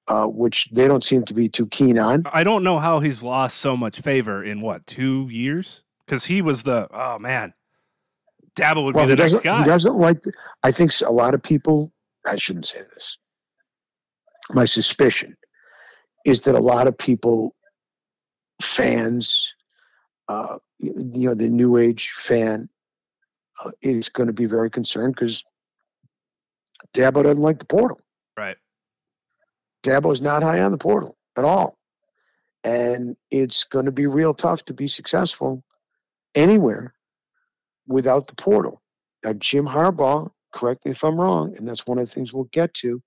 [0.08, 2.24] uh, which they don't seem to be too keen on.
[2.32, 5.84] I don't know how he's lost so much favor in what, two years?
[6.06, 7.54] Because he was the, oh man,
[8.56, 9.60] Dabo would Well, be the next guy.
[9.60, 10.22] he doesn't like.
[10.22, 10.34] The,
[10.64, 11.92] I think a lot of people.
[12.28, 13.18] I shouldn't say this.
[14.52, 15.38] My suspicion
[16.26, 17.56] is that a lot of people,
[18.62, 19.54] fans,
[20.28, 22.68] uh, you know, the new age fan,
[23.64, 25.46] Uh, is going to be very concerned because
[26.94, 28.00] Dabo doesn't like the portal.
[28.38, 28.58] Right.
[29.84, 31.78] Dabo is not high on the portal at all.
[32.66, 35.64] And it's going to be real tough to be successful
[36.34, 36.94] anywhere
[37.88, 38.82] without the portal.
[39.24, 42.46] Now, Jim Harbaugh, correct me if I'm wrong, and that's one of the things we'll
[42.52, 43.02] get to,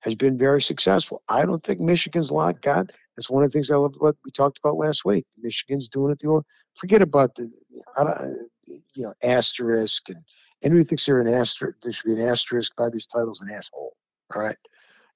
[0.00, 1.22] has been very successful.
[1.28, 2.90] I don't think Michigan's lot got.
[3.16, 5.24] That's one of the things I love about we talked about last week.
[5.38, 6.44] Michigan's doing it the old.
[6.74, 7.48] Forget about the,
[7.96, 10.22] I don't, you know, asterisk and
[10.62, 11.76] anybody thinks they're an asterisk.
[11.82, 13.40] There should be an asterisk by these titles.
[13.40, 13.94] An asshole.
[14.34, 14.56] All right,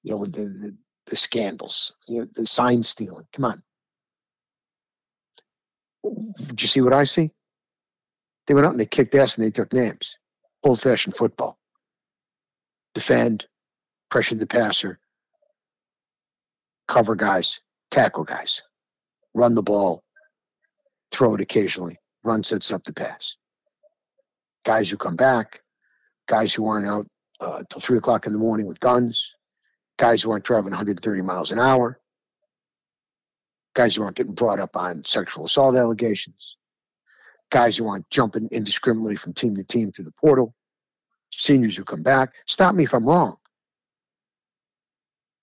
[0.03, 0.75] you know, with the the,
[1.07, 3.27] the scandals, you know, the sign stealing.
[3.33, 3.63] Come on.
[6.47, 7.31] Did you see what I see?
[8.47, 10.15] They went out and they kicked ass and they took names.
[10.63, 11.59] Old fashioned football.
[12.95, 13.45] Defend,
[14.09, 14.99] pressure the passer,
[16.87, 17.59] cover guys,
[17.91, 18.63] tackle guys,
[19.33, 20.03] run the ball,
[21.11, 23.35] throw it occasionally, run sets up the pass.
[24.65, 25.61] Guys who come back,
[26.27, 27.07] guys who aren't out
[27.39, 29.35] uh, till three o'clock in the morning with guns,
[29.97, 31.99] guys who aren't driving 130 miles an hour,
[33.73, 36.57] guys who aren't getting brought up on sexual assault allegations,
[37.49, 40.53] guys who aren't jumping indiscriminately from team to team through the portal,
[41.31, 42.33] seniors who come back.
[42.45, 43.37] Stop me if I'm wrong.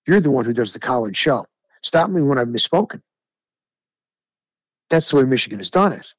[0.05, 1.45] You're the one who does the college show.
[1.81, 3.01] Stop me when I've misspoken.
[4.89, 6.13] That's the way Michigan has done it.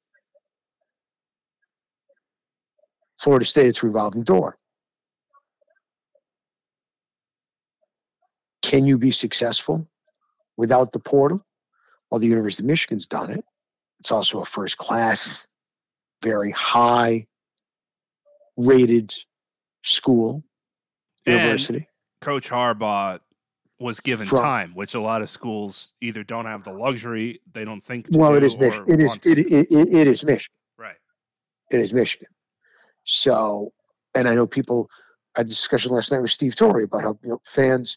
[3.19, 4.57] Florida State, it's revolving door.
[8.63, 9.89] Can you be successful
[10.57, 11.45] without the portal?
[12.11, 13.45] Well, the University of Michigan's done it.
[14.01, 15.47] It's also a first class,
[16.23, 17.27] very high
[18.57, 19.15] rated
[19.83, 20.45] school,
[21.27, 21.89] And university.
[22.21, 23.21] Coach Harbaugh
[23.81, 27.65] was given From- time, which a lot of schools either don't have the luxury, they
[27.65, 28.07] don't think.
[28.11, 28.91] Well, it do, is Michigan.
[28.93, 30.55] It is it, it, it, it is Michigan.
[30.77, 30.97] right.
[31.71, 32.29] It is Michigan.
[33.09, 33.73] So,
[34.15, 34.89] and I know people.
[35.35, 37.97] I had a discussion last night with Steve Torre about how you know fans,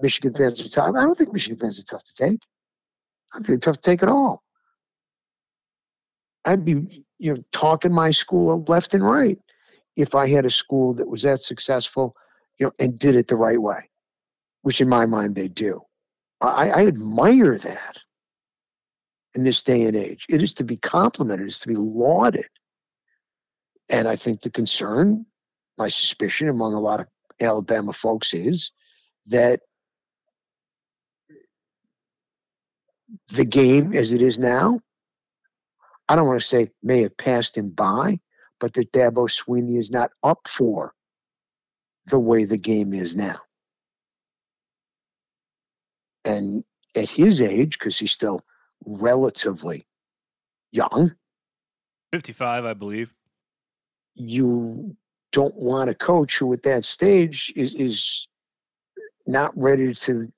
[0.00, 0.94] Michigan fans are tough.
[0.94, 2.40] I don't think Michigan fans are tough to take.
[3.32, 4.42] I think they're tough to take at all.
[6.44, 9.38] I'd be you know talking my school left and right
[9.96, 12.14] if I had a school that was that successful,
[12.58, 13.90] you know, and did it the right way,
[14.62, 15.80] which in my mind they do.
[16.40, 17.98] I, I admire that
[19.34, 20.26] in this day and age.
[20.28, 22.46] It is to be complimented, it's to be lauded.
[23.88, 25.26] And I think the concern,
[25.76, 27.06] my suspicion among a lot of
[27.40, 28.70] Alabama folks is
[29.26, 29.60] that
[33.28, 34.80] the game as it is now,
[36.08, 38.18] I don't want to say may have passed him by,
[38.60, 40.92] but that Dabo Swinney is not up for
[42.06, 43.36] the way the game is now.
[46.24, 48.42] And at his age, because he's still
[48.86, 49.86] relatively
[50.72, 51.14] young,
[52.12, 53.12] 55, I believe.
[54.14, 54.96] You
[55.32, 58.28] don't want a coach who at that stage is, is
[59.26, 60.32] not ready to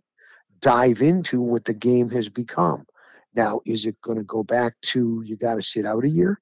[0.60, 2.86] dive into what the game has become.
[3.34, 6.40] Now, is it going to go back to you got to sit out a year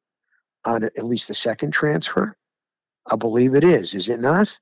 [0.64, 2.36] on at least the second transfer?
[3.06, 3.94] I believe it is.
[3.94, 4.56] Is it not?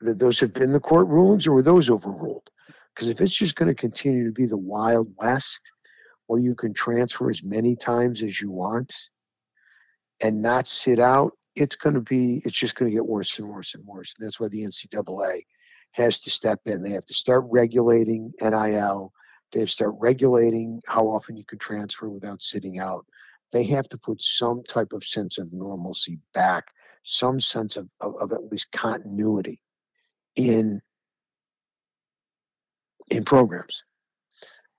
[0.00, 2.48] That those have been the court rulings, or were those overruled?
[2.94, 5.72] Because if it's just going to continue to be the Wild West,
[6.26, 8.94] where you can transfer as many times as you want,
[10.20, 13.48] and not sit out, it's going to be, it's just going to get worse and
[13.48, 14.14] worse and worse.
[14.18, 15.42] And that's why the NCAA
[15.92, 16.82] has to step in.
[16.82, 19.12] They have to start regulating NIL.
[19.52, 23.06] They have to start regulating how often you can transfer without sitting out.
[23.52, 26.66] They have to put some type of sense of normalcy back,
[27.02, 29.62] some sense of, of, of at least continuity
[30.34, 30.82] in
[33.08, 33.84] in programs.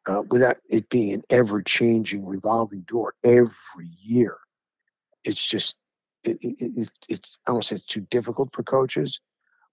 [0.05, 4.37] Uh, without it being an ever-changing revolving door every year
[5.27, 5.77] it's just
[6.23, 9.19] it, it, it, it's I don't say it's too difficult for coaches,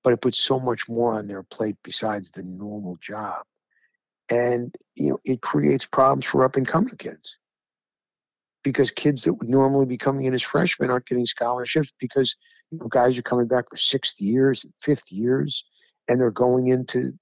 [0.02, 3.42] but it puts so much more on their plate besides the normal job,
[4.30, 7.38] and you know it creates problems for up and coming kids
[8.62, 12.34] because kids that would normally be coming in as freshmen aren't getting scholarships because
[12.70, 15.64] you know, guys are coming back for sixth years fifth years,
[16.08, 17.12] and they're going into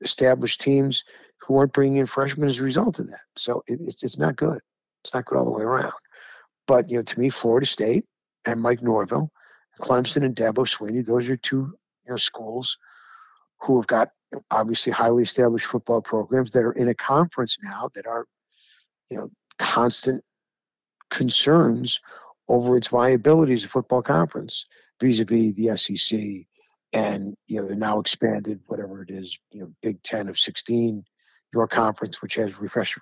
[0.00, 1.04] established teams
[1.40, 3.20] who aren't bringing in freshmen as a result of that.
[3.36, 4.60] So it, it's it's not good.
[5.02, 5.92] It's not good all the way around.
[6.66, 8.04] But you know, to me, Florida State
[8.46, 9.30] and Mike Norvell,
[9.80, 11.74] Clemson and Dabo Swinney, those are two
[12.04, 12.78] you know schools
[13.60, 14.10] who have got
[14.50, 18.26] obviously highly established football programs that are in a conference now that are
[19.10, 20.22] you know constant
[21.10, 22.00] concerns
[22.48, 24.66] over its viability as a football conference
[25.00, 26.46] vis-a-vis the SEC
[26.92, 31.04] and you know the now expanded whatever it is you know Big Ten of sixteen,
[31.52, 32.98] your conference which has refreshed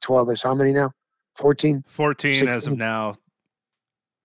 [0.00, 0.92] twelve is how many now?
[1.36, 1.84] Fourteen.
[1.88, 3.14] 14 as of now,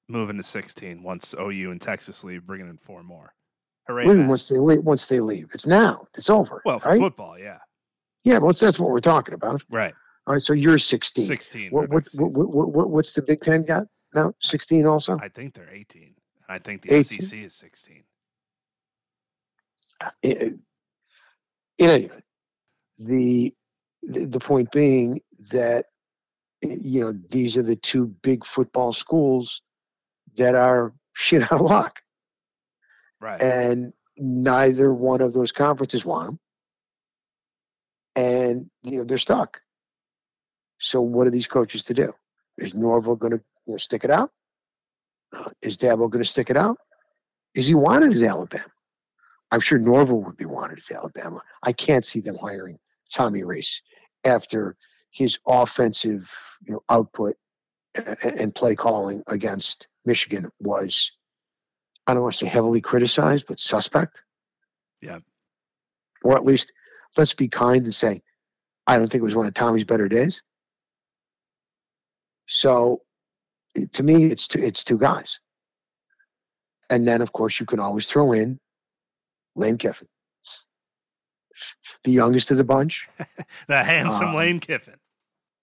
[0.10, 3.34] moving to 16 once OU and Texas leave, bringing in four more.
[3.88, 4.26] Hooray.
[4.26, 6.04] Once they leave, once they leave, it's now.
[6.18, 6.62] It's over.
[6.66, 7.00] Well, for right?
[7.00, 7.60] football, yeah.
[8.24, 9.64] Yeah, well, that's what we're talking about.
[9.70, 9.94] Right.
[10.26, 11.26] All right, so you're 16.
[11.26, 11.72] 16.
[11.72, 14.34] What, what, what, what, what, what's the Big Ten got now?
[14.42, 15.18] 16 also?
[15.22, 16.04] I think they're 18.
[16.04, 16.14] And
[16.50, 17.22] I think the 18?
[17.22, 18.04] SEC is 16.
[20.00, 20.60] Uh, in
[21.80, 22.24] in any event,
[23.00, 23.54] the
[24.04, 25.20] the point being
[25.52, 25.86] that
[26.62, 29.62] you know these are the two big football schools
[30.38, 32.02] that are shit out of luck,
[33.20, 33.42] Right.
[33.42, 36.40] and neither one of those conferences want them,
[38.16, 39.62] and you know they're stuck.
[40.80, 42.14] So what are these coaches to do?
[42.58, 44.32] Is Norvell going to you know, stick it out?
[45.62, 46.78] Is Dabo going to stick it out?
[47.56, 48.64] Is he wanted at Alabama?
[49.52, 51.42] I'm sure Norvell would be wanted at Alabama.
[51.64, 52.80] I can't see them hiring
[53.12, 53.82] Tommy Rees
[54.24, 54.76] after
[55.18, 56.32] his offensive
[56.66, 57.36] you know, output
[57.96, 61.12] and play calling against Michigan was,
[62.06, 64.22] I don't want to say heavily criticized, but suspect.
[65.02, 65.20] Yeah.
[66.24, 66.74] Or at least,
[67.16, 68.22] let's be kind and say,
[68.86, 70.42] I don't think it was one of Tommy's better days.
[72.48, 73.02] So,
[73.94, 75.40] to me, it's two, it's two guys.
[76.90, 78.60] And then, of course, you can always throw in
[79.56, 80.08] Lane Kiffin.
[82.04, 83.08] the youngest of the bunch,
[83.68, 84.96] the handsome Um, Lane Kiffin,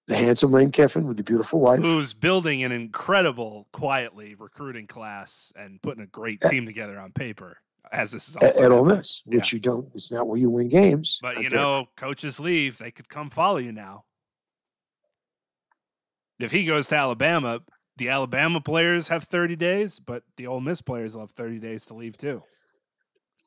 [0.07, 1.81] the handsome Lane Kiffin with the beautiful wife.
[1.81, 7.59] who's building an incredible, quietly recruiting class and putting a great team together on paper.
[7.93, 8.85] As this is At, at and Ole.
[8.85, 9.89] Miss, which you don't.
[9.95, 11.19] It's not where you win games.
[11.23, 11.61] But you there.
[11.61, 14.05] know, coaches leave; they could come follow you now.
[16.41, 17.61] If he goes to Alabama,
[17.97, 21.87] the Alabama players have thirty days, but the Ole Miss players will have thirty days
[21.87, 22.43] to leave too.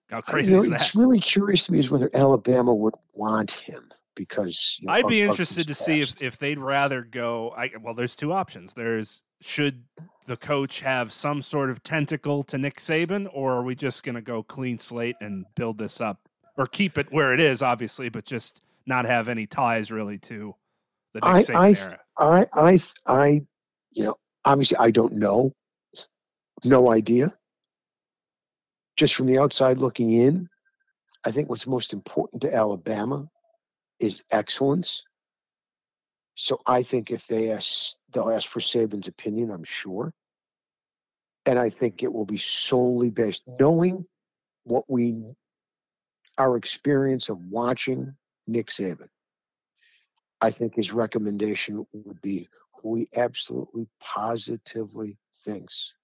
[0.10, 0.82] How crazy you know, is that?
[0.82, 5.08] It's really curious to me is whether Alabama would want him because you know, I'd
[5.08, 7.54] be interested to his see if, if they'd rather go.
[7.56, 8.74] I, well, there's two options.
[8.74, 9.84] There's should
[10.26, 14.16] the coach have some sort of tentacle to Nick Saban, or are we just going
[14.16, 16.20] to go clean slate and build this up,
[16.58, 20.56] or keep it where it is, obviously, but just not have any ties really to
[21.14, 22.00] the Nick I- Saban I- era.
[22.20, 23.28] I, I, I,
[23.94, 25.54] you know, obviously I don't know,
[26.64, 27.32] no idea.
[28.96, 30.50] Just from the outside looking in,
[31.24, 33.30] I think what's most important to Alabama
[34.00, 35.04] is excellence.
[36.36, 40.14] So I think if they ask, they'll ask for Saban's opinion, I'm sure.
[41.46, 44.06] And I think it will be solely based, knowing
[44.64, 45.24] what we,
[46.38, 49.08] our experience of watching Nick Saban.
[50.40, 52.50] I think his recommendation would be
[52.82, 55.96] who he absolutely positively thinks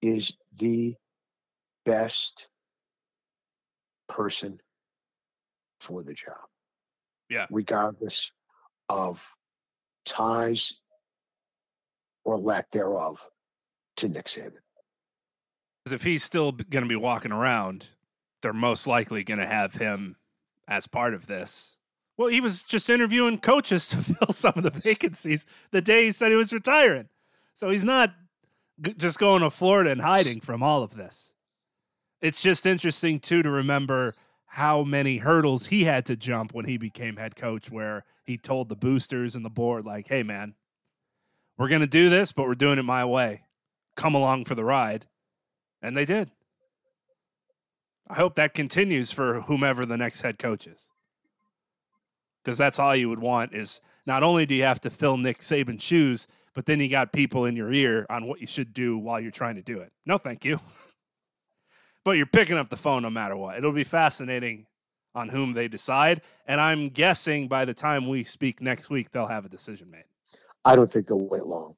[0.00, 0.94] is the
[1.84, 2.48] best
[4.08, 4.60] person
[5.80, 6.49] for the job.
[7.30, 7.46] Yeah.
[7.50, 8.32] Regardless
[8.88, 9.24] of
[10.04, 10.74] ties
[12.24, 13.24] or lack thereof
[13.96, 14.52] to Nick Saban.
[15.84, 17.88] Because if he's still going to be walking around,
[18.42, 20.16] they're most likely going to have him
[20.68, 21.76] as part of this.
[22.16, 26.10] Well, he was just interviewing coaches to fill some of the vacancies the day he
[26.10, 27.08] said he was retiring.
[27.54, 28.14] So he's not
[28.80, 31.34] g- just going to Florida and hiding from all of this.
[32.20, 34.14] It's just interesting, too, to remember
[34.54, 38.68] how many hurdles he had to jump when he became head coach, where he told
[38.68, 40.54] the boosters and the board, like, hey, man,
[41.56, 43.42] we're going to do this, but we're doing it my way.
[43.94, 45.06] Come along for the ride.
[45.80, 46.32] And they did.
[48.08, 50.90] I hope that continues for whomever the next head coach is.
[52.42, 55.42] Because that's all you would want is not only do you have to fill Nick
[55.42, 58.98] Saban's shoes, but then you got people in your ear on what you should do
[58.98, 59.92] while you're trying to do it.
[60.04, 60.58] No, thank you.
[62.04, 63.56] but you're picking up the phone no matter what.
[63.56, 64.66] It'll be fascinating
[65.14, 66.22] on whom they decide.
[66.46, 70.04] And I'm guessing by the time we speak next week, they'll have a decision made.
[70.64, 71.74] I don't think they'll wait long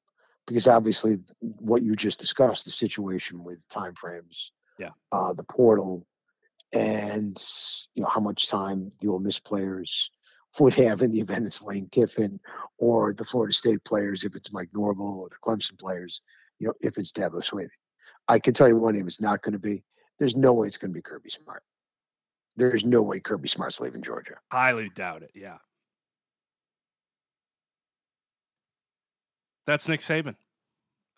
[0.46, 4.90] because obviously what you just discussed, the situation with timeframes, Yeah.
[5.12, 6.06] uh, the portal,
[6.72, 7.42] and
[7.94, 10.10] you know how much time the Ole Miss players
[10.58, 12.40] would have in the event it's Lane Kiffin
[12.78, 16.20] or the Florida State players if it's Mike Norvell or the Clemson players,
[16.58, 17.68] you know, if it's Dabo Swinney.
[18.28, 19.82] I can tell you one name is not going to be.
[20.18, 21.62] There's no way it's going to be Kirby Smart.
[22.56, 24.34] There's no way Kirby Smart's leaving Georgia.
[24.50, 25.30] Highly doubt it.
[25.34, 25.58] Yeah.
[29.66, 30.36] That's Nick Saban.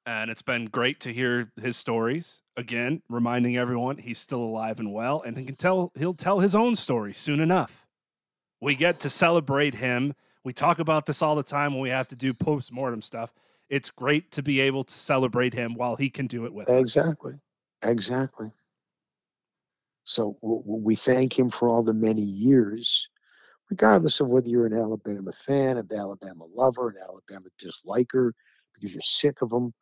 [0.07, 2.43] And it's been great to hear his stories.
[2.57, 6.55] Again, reminding everyone he's still alive and well, and he can tell he'll tell his
[6.55, 7.87] own story soon enough.
[8.61, 10.15] We get to celebrate him.
[10.45, 13.33] We talk about this all the time when we have to do post-mortem stuff.
[13.71, 16.79] It's great to be able to celebrate him while he can do it with us.
[16.79, 17.35] Exactly.
[17.83, 18.53] Exactly.
[20.05, 23.09] So we thank him for all the many years,
[23.71, 28.33] regardless of whether you're an Alabama fan, an Alabama lover, an Alabama disliker,
[28.75, 29.73] because you're sick of them.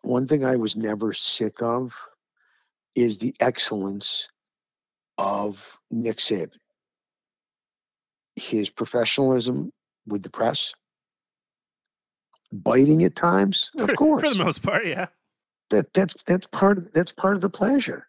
[0.00, 1.92] One thing I was never sick of
[2.94, 4.28] is the excellence
[5.18, 6.56] of Nick Saban.
[8.36, 9.70] His professionalism
[10.06, 10.72] with the press,
[12.50, 15.06] biting at times, of course For the most part, yeah.
[15.68, 18.08] that that's that's part of that's part of the pleasure.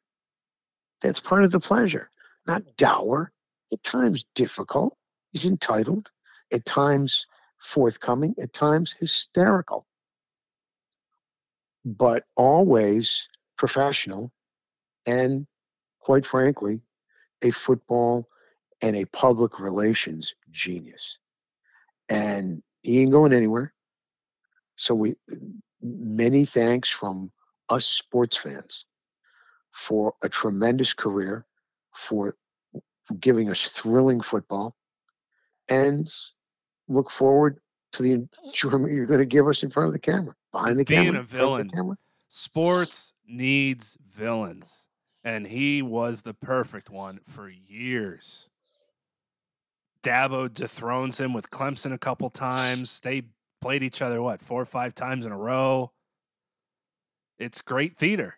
[1.03, 2.09] That's part of the pleasure.
[2.47, 3.31] Not dour.
[3.71, 4.97] At times difficult.
[5.31, 6.09] He's entitled.
[6.51, 7.27] At times
[7.59, 8.35] forthcoming.
[8.41, 9.85] At times hysterical.
[11.85, 13.27] But always
[13.57, 14.31] professional
[15.05, 15.45] and
[16.03, 16.81] quite frankly,
[17.41, 18.27] a football
[18.81, 21.17] and a public relations genius.
[22.09, 23.73] And he ain't going anywhere.
[24.75, 25.15] So we
[25.81, 27.31] many thanks from
[27.69, 28.85] us sports fans
[29.73, 31.45] for a tremendous career,
[31.93, 32.35] for
[33.19, 34.75] giving us thrilling football,
[35.67, 36.07] and
[36.87, 37.59] look forward
[37.93, 40.85] to the enjoyment you're going to give us in front of the camera, behind the
[40.85, 41.97] Being camera, a of the villain.
[42.29, 44.87] Sports needs villains.
[45.25, 48.49] And he was the perfect one for years.
[50.03, 52.99] Dabo dethrones him with Clemson a couple times.
[52.99, 53.23] They
[53.61, 55.93] played each other, what, four or five times in a row?
[57.39, 58.37] It's great theater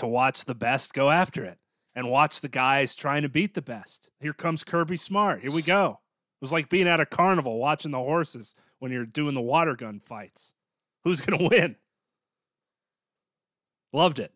[0.00, 1.58] to watch the best go after it.
[1.94, 4.10] and watch the guys trying to beat the best.
[4.20, 5.40] Here comes Kirby Smart.
[5.42, 5.98] Here we go.
[6.36, 9.74] It was like being at a carnival watching the horses when you're doing the water
[9.74, 10.54] gun fights.
[11.04, 11.76] Who's going to win?
[13.92, 14.32] Loved it.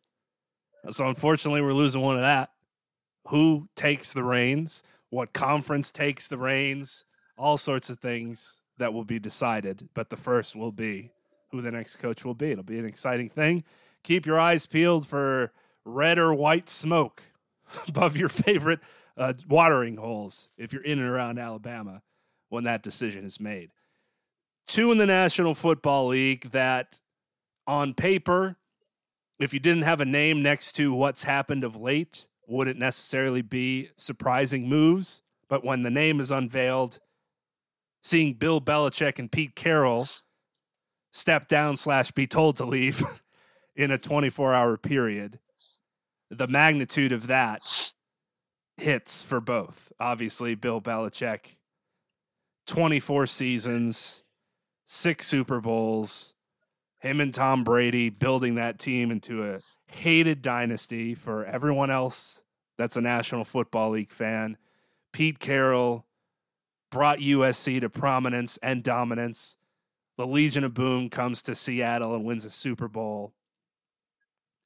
[0.90, 2.50] So unfortunately, we're losing one of that.
[3.28, 4.82] Who takes the reins?
[5.10, 7.04] What conference takes the reins?
[7.38, 9.88] All sorts of things that will be decided.
[9.94, 11.12] But the first will be
[11.52, 12.50] who the next coach will be.
[12.50, 13.64] It'll be an exciting thing.
[14.04, 15.52] Keep your eyes peeled for
[15.84, 17.22] red or white smoke
[17.88, 18.80] above your favorite
[19.16, 22.02] uh, watering holes if you're in and around Alabama
[22.48, 23.70] when that decision is made.
[24.66, 27.00] Two in the National Football League that,
[27.66, 28.56] on paper,
[29.38, 33.90] if you didn't have a name next to what's happened of late, wouldn't necessarily be
[33.96, 35.22] surprising moves.
[35.48, 36.98] But when the name is unveiled,
[38.02, 40.08] seeing Bill Belichick and Pete Carroll
[41.12, 43.02] step down slash be told to leave
[43.76, 45.38] in a 24 hour period,
[46.30, 47.92] the magnitude of that
[48.76, 49.92] hits for both.
[50.00, 51.56] Obviously, Bill Belichick,
[52.66, 54.22] 24 seasons,
[54.86, 56.34] six Super Bowls,
[56.98, 62.42] him and Tom Brady building that team into a hated dynasty for everyone else
[62.76, 64.56] that's a National Football League fan.
[65.12, 66.06] Pete Carroll
[66.90, 69.56] brought USC to prominence and dominance.
[70.16, 73.32] The Legion of Boom comes to Seattle and wins a Super Bowl.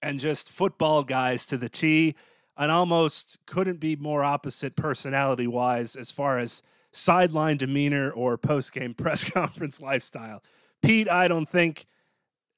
[0.00, 2.14] And just football guys to the T,
[2.56, 8.72] and almost couldn't be more opposite personality wise as far as sideline demeanor or post
[8.72, 10.42] game press conference lifestyle.
[10.82, 11.86] Pete, I don't think,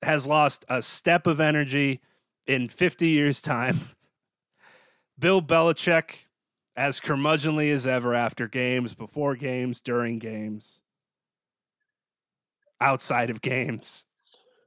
[0.03, 2.01] has lost a step of energy
[2.47, 3.81] in 50 years' time.
[5.19, 6.27] Bill Belichick,
[6.75, 10.83] as curmudgeonly as ever after games, before games, during games,
[12.81, 14.07] outside of games.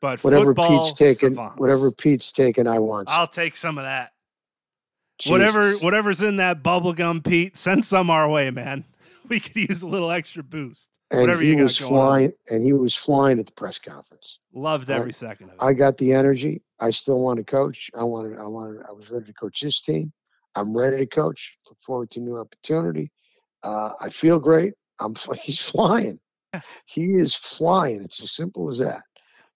[0.04, 1.58] But Whatever football Pete's taken, savants.
[1.58, 3.08] whatever Pete's taken, I want.
[3.10, 4.12] I'll take some of that.
[5.28, 8.84] Whatever, whatever's in that bubblegum, Pete, send some our way, man.
[9.30, 10.90] We could use a little extra boost.
[11.10, 13.80] And whatever he you got was going flying, and he was flying at the press
[13.80, 14.40] conference.
[14.54, 15.64] Loved every I- second of it.
[15.64, 16.62] I got the energy.
[16.82, 17.90] I still want to coach.
[17.98, 18.38] I wanted.
[18.38, 18.82] I wanted.
[18.86, 20.12] I was ready to coach this team.
[20.56, 21.56] I'm ready to coach.
[21.70, 23.12] Look forward to new opportunity.
[23.64, 24.74] Uh, I feel great.
[25.00, 25.14] I'm.
[25.42, 26.20] He's flying.
[26.86, 28.04] He is flying.
[28.04, 29.04] It's as simple as that.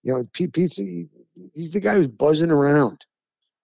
[0.07, 0.77] You know, Pete, Pete's.
[0.77, 1.09] he-
[1.53, 3.05] He's the guy who's buzzing around.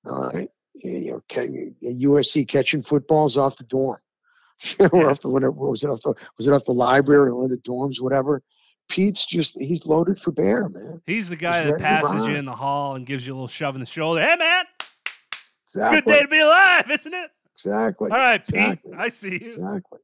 [0.06, 0.50] All right.
[0.76, 4.00] You know, USC catching footballs off the dorm.
[4.80, 5.08] or Yeah.
[5.08, 7.50] off the whatever was it off the was it off the library or one of
[7.50, 8.44] the dorms, whatever.
[8.90, 11.02] Pete's just he's loaded for bear, man.
[11.08, 13.48] He's the guy He's that passes you in the hall and gives you a little
[13.48, 14.22] shove in the shoulder.
[14.22, 14.66] Hey, man,
[15.74, 17.32] it's a good day to be alive, isn't it?
[17.56, 18.12] Exactly.
[18.12, 18.92] All right, exactly.
[18.92, 19.48] Pete, I see you.
[19.48, 20.00] Exactly.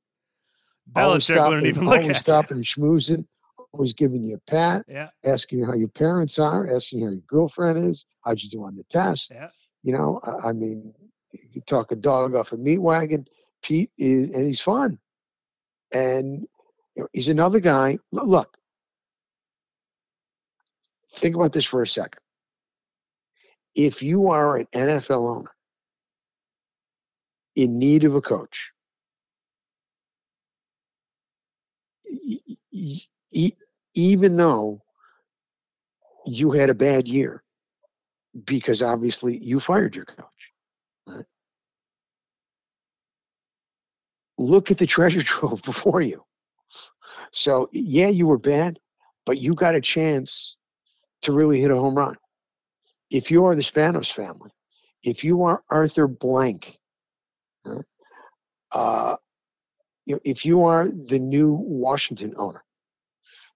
[0.91, 3.25] Belichick wouldn't even look at stopping and schmoozing,
[3.71, 4.85] always giving you a pat.
[4.87, 8.75] Yeah, asking how your parents are, asking how your girlfriend is, how'd you do on
[8.75, 9.31] the test.
[9.31, 9.49] yeah.
[9.83, 10.93] You know, I, I mean,
[11.51, 13.25] you talk a dog off a meat wagon.
[13.61, 14.97] Pete is, and he's fun,
[15.93, 16.47] and
[16.95, 17.97] you know, he's another guy.
[18.11, 18.57] lo- Look,
[21.15, 22.21] think about this for a second.
[23.75, 25.51] If you are an NFL owner
[27.55, 28.71] in need of a coach,
[33.95, 34.81] even though
[36.25, 37.43] you had a bad year,
[38.45, 41.23] because obviously you fired your coach.
[44.37, 46.23] Look at the treasure trove before you.
[47.31, 48.79] So, yeah, you were bad,
[49.25, 50.55] but you got a chance
[51.23, 52.15] to really hit a home run.
[53.11, 54.51] If you are the Spanos family,
[55.03, 56.77] if you are Arthur Blank,
[58.71, 59.15] uh,
[60.07, 62.63] if you are the new Washington owner.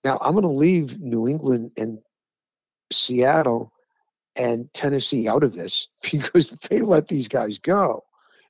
[0.03, 1.99] Now, I'm going to leave New England and
[2.91, 3.71] Seattle
[4.35, 8.03] and Tennessee out of this because they let these guys go.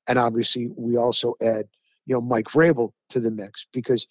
[0.07, 1.65] And obviously, we also add,
[2.05, 4.07] you know, Mike Vrabel to the mix because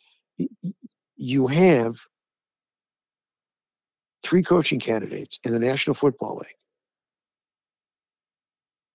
[1.17, 1.99] you have
[4.23, 6.57] three coaching candidates in the National Football League.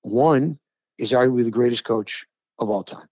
[0.01, 0.57] One
[0.97, 2.25] is arguably the greatest coach
[2.57, 3.07] of all time.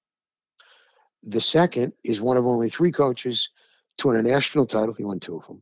[1.24, 3.50] The second is one of only three coaches
[3.98, 4.94] to win a national title.
[4.94, 5.62] He won two of them,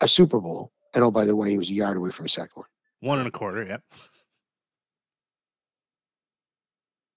[0.00, 2.28] a Super Bowl, and oh, by the way, he was a yard away from a
[2.28, 2.66] second one.
[3.00, 3.64] One and a quarter.
[3.64, 3.82] Yep.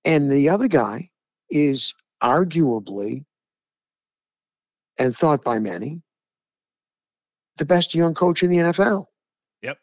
[0.06, 1.10] And the other guy
[1.50, 1.94] is
[2.24, 3.26] arguably,
[4.98, 6.02] and thought by many,
[7.58, 9.06] the best young coach in the NFL.
[9.62, 9.78] Yep.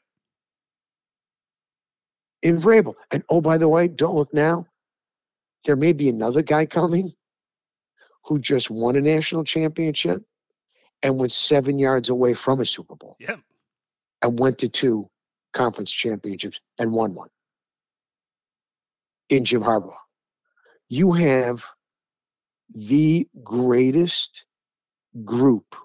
[2.42, 2.94] In Vrabel.
[3.10, 4.66] And oh, by the way, don't look now.
[5.64, 7.12] There may be another guy coming
[8.24, 10.22] who just won a national championship
[11.02, 13.40] and went seven yards away from a Super Bowl Yep.
[14.22, 15.08] and went to two
[15.52, 17.28] conference championships and won one
[19.28, 19.96] in Jim Harbaugh.
[20.88, 21.64] you have
[22.74, 24.44] the greatest
[25.24, 25.76] group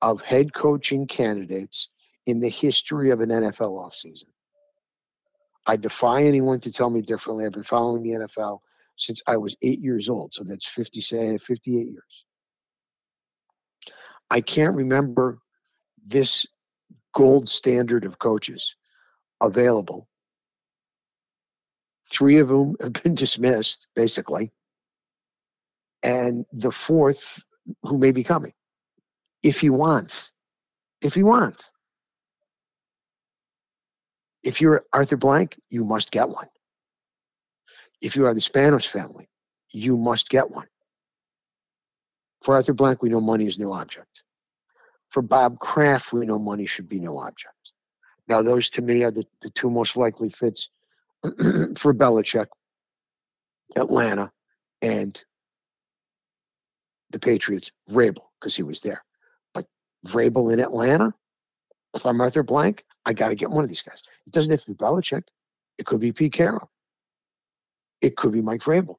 [0.00, 1.88] of head coaching candidates
[2.26, 4.24] in the history of an NFL offseason.
[5.66, 7.44] I defy anyone to tell me differently.
[7.44, 8.60] I've been following the NFL
[9.00, 10.34] since I was eight years old.
[10.34, 12.24] So that's 50, say, 58 years.
[14.30, 15.38] I can't remember
[16.06, 16.46] this
[17.14, 18.76] gold standard of coaches
[19.40, 20.08] available.
[22.10, 24.52] Three of them have been dismissed, basically.
[26.02, 27.44] And the fourth,
[27.82, 28.52] who may be coming,
[29.42, 30.32] if he wants.
[31.02, 31.72] If he wants.
[34.42, 36.48] If you're Arthur Blank, you must get one.
[38.00, 39.28] If you are the Spanos family,
[39.72, 40.66] you must get one.
[42.42, 44.22] For Arthur Blank, we know money is no object.
[45.10, 47.72] For Bob Kraft, we know money should be no object.
[48.28, 50.70] Now, those to me are the, the two most likely fits
[51.22, 52.46] for Belichick,
[53.76, 54.30] Atlanta,
[54.80, 55.22] and
[57.10, 59.04] the Patriots, Vrabel, because he was there.
[59.52, 59.66] But
[60.06, 61.12] Vrabel in Atlanta,
[61.92, 64.00] if I'm Arthur Blank, I got to get one of these guys.
[64.26, 65.24] It doesn't have to be Belichick.
[65.76, 66.70] It could be Pete Carroll.
[68.00, 68.96] It could be Mike Vrabel.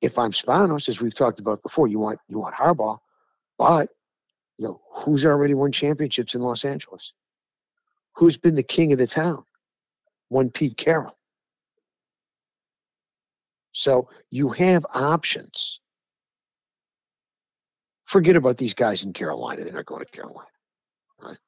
[0.00, 2.98] If I'm Spanos, as we've talked about before, you want you want Harbaugh,
[3.56, 3.88] but
[4.58, 7.12] you know who's already won championships in Los Angeles?
[8.16, 9.44] Who's been the king of the town?
[10.28, 11.16] One Pete Carroll.
[13.72, 15.80] So you have options.
[18.04, 19.64] Forget about these guys in Carolina.
[19.64, 20.48] They're not going to Carolina.
[21.18, 21.38] Right?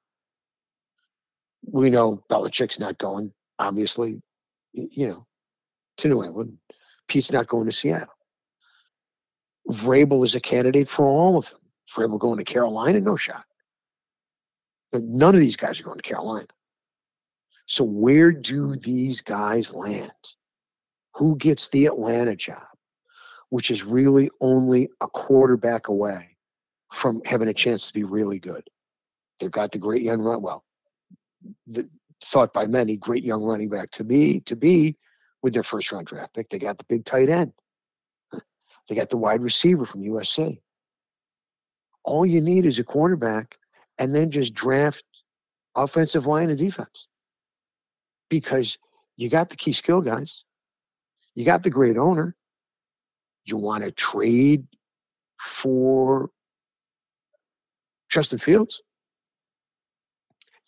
[1.70, 4.22] We know Belichick's not going, obviously,
[4.72, 5.26] you know,
[5.98, 6.58] to New England.
[7.08, 8.08] Pete's not going to Seattle.
[9.70, 11.60] Vrabel is a candidate for all of them.
[11.90, 13.00] Vrabel going to Carolina?
[13.00, 13.44] No shot.
[14.92, 16.46] None of these guys are going to Carolina.
[17.66, 20.12] So where do these guys land?
[21.14, 22.62] Who gets the Atlanta job,
[23.48, 26.36] which is really only a quarterback away
[26.92, 28.68] from having a chance to be really good?
[29.40, 30.42] They've got the great young run.
[30.42, 30.64] Well,
[31.66, 31.88] the,
[32.22, 34.96] thought by many great young running back to be to be
[35.44, 36.48] with their first round draft pick.
[36.48, 37.52] They got the big tight end.
[38.88, 40.60] They got the wide receiver from USC.
[42.02, 43.58] All you need is a quarterback
[43.98, 45.04] and then just draft
[45.76, 47.08] offensive line and defense.
[48.30, 48.78] Because
[49.16, 50.44] you got the key skill guys.
[51.34, 52.34] You got the great owner.
[53.44, 54.66] You want to trade
[55.38, 56.30] for
[58.08, 58.80] Justin Fields?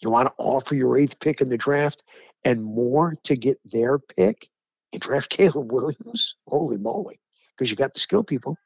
[0.01, 2.05] You want to offer your eighth pick in the draft
[2.45, 4.51] and more to get their pick?
[4.97, 6.37] You draft Caleb Williams?
[6.49, 7.21] Holy moly.
[7.51, 8.57] Because you got the skill people.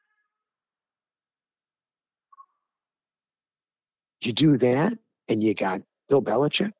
[4.21, 6.71] You do that, and you got Bill Belichick,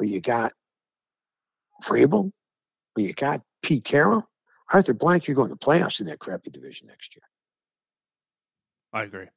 [0.00, 0.52] or you got
[1.84, 2.32] Vrabel,
[2.96, 4.28] or you got Pete Carroll.
[4.72, 7.22] Arthur Blank, you're going to playoffs in that crappy division next year.
[8.92, 9.28] I agree.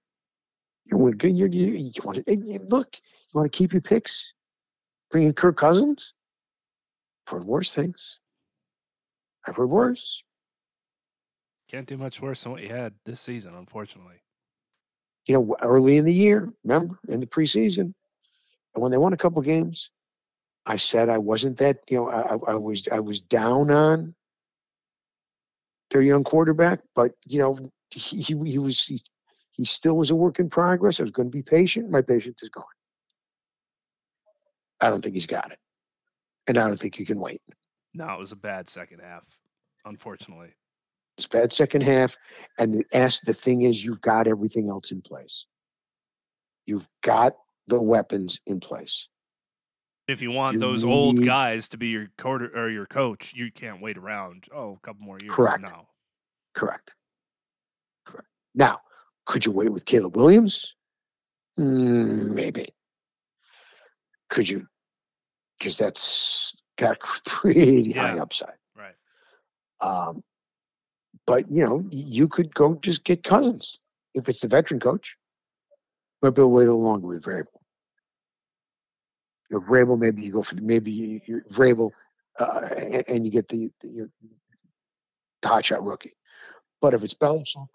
[0.85, 2.95] You want to, you, you, you want to look.
[2.95, 4.33] You want to keep your picks.
[5.11, 6.15] Bring in Kirk Cousins.
[7.27, 8.20] For worse things.
[9.47, 10.23] I've heard worse.
[11.69, 14.21] Can't do much worse than what you had this season, unfortunately.
[15.25, 17.93] You know, early in the year, remember, in the preseason,
[18.73, 19.91] and when they won a couple games,
[20.65, 21.79] I said I wasn't that.
[21.89, 24.15] You know, I, I was I was down on
[25.91, 29.01] their young quarterback, but you know, he he, he was he,
[29.51, 30.99] he still was a work in progress.
[30.99, 31.89] I was going to be patient.
[31.89, 32.63] My patience is gone.
[34.81, 35.59] I don't think he's got it,
[36.47, 37.41] and I don't think you can wait.
[37.93, 39.23] No, it was a bad second half,
[39.85, 40.53] unfortunately.
[41.17, 42.17] It's bad second half,
[42.57, 45.45] and the ask the thing is, you've got everything else in place.
[46.65, 47.33] You've got
[47.67, 49.07] the weapons in place.
[50.07, 53.51] If you want You those old guys to be your quarter or your coach, you
[53.51, 54.45] can't wait around.
[54.53, 55.33] Oh, a couple more years.
[55.33, 55.61] Correct.
[55.63, 55.87] No.
[56.53, 56.95] Correct.
[58.05, 58.27] Correct.
[58.55, 58.79] Now,
[59.25, 60.75] could you wait with Caleb Williams?
[61.57, 62.69] Mm, maybe.
[64.29, 64.67] Could you?
[65.59, 68.57] Because that's got pretty high upside.
[68.75, 68.95] Right.
[69.79, 70.23] Um,
[71.25, 73.79] but you know, you could go just get Cousins
[74.13, 75.15] if it's the veteran coach.
[76.21, 77.45] Might be able to wait a little longer with Vrabel.
[79.49, 81.91] You know, Vrabel, maybe you go for the, maybe you, you Vrabel,
[82.39, 84.09] uh, and, and you get the, the,
[85.41, 86.13] the hot shot rookie.
[86.79, 87.67] But if it's Belichick,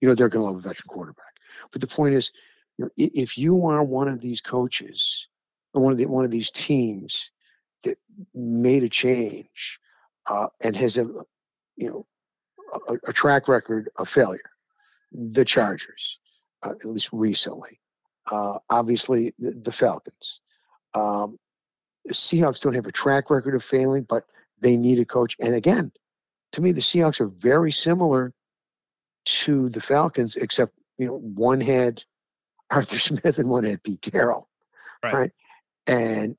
[0.00, 1.34] you know they're going to love a veteran quarterback.
[1.72, 2.30] But the point is,
[2.78, 5.28] you know, if you are one of these coaches
[5.74, 7.30] or one of the, one of these teams
[7.84, 7.98] that
[8.34, 9.78] made a change
[10.26, 11.04] uh, and has a
[11.76, 12.06] you know
[12.88, 14.50] a, a track record of failure,
[15.12, 16.18] the Chargers,
[16.62, 17.80] uh, at least recently,
[18.30, 20.40] uh, obviously the, the Falcons.
[20.94, 21.38] Um,
[22.04, 24.24] the Seahawks don't have a track record of failing, but
[24.60, 25.36] they need a coach.
[25.40, 25.92] And again,
[26.52, 28.32] to me, the Seahawks are very similar
[29.26, 32.02] to the Falcons, except you know one had
[32.70, 34.48] Arthur Smith and one had Pete Carroll,
[35.02, 35.14] Right.
[35.14, 35.30] right?
[35.86, 36.36] And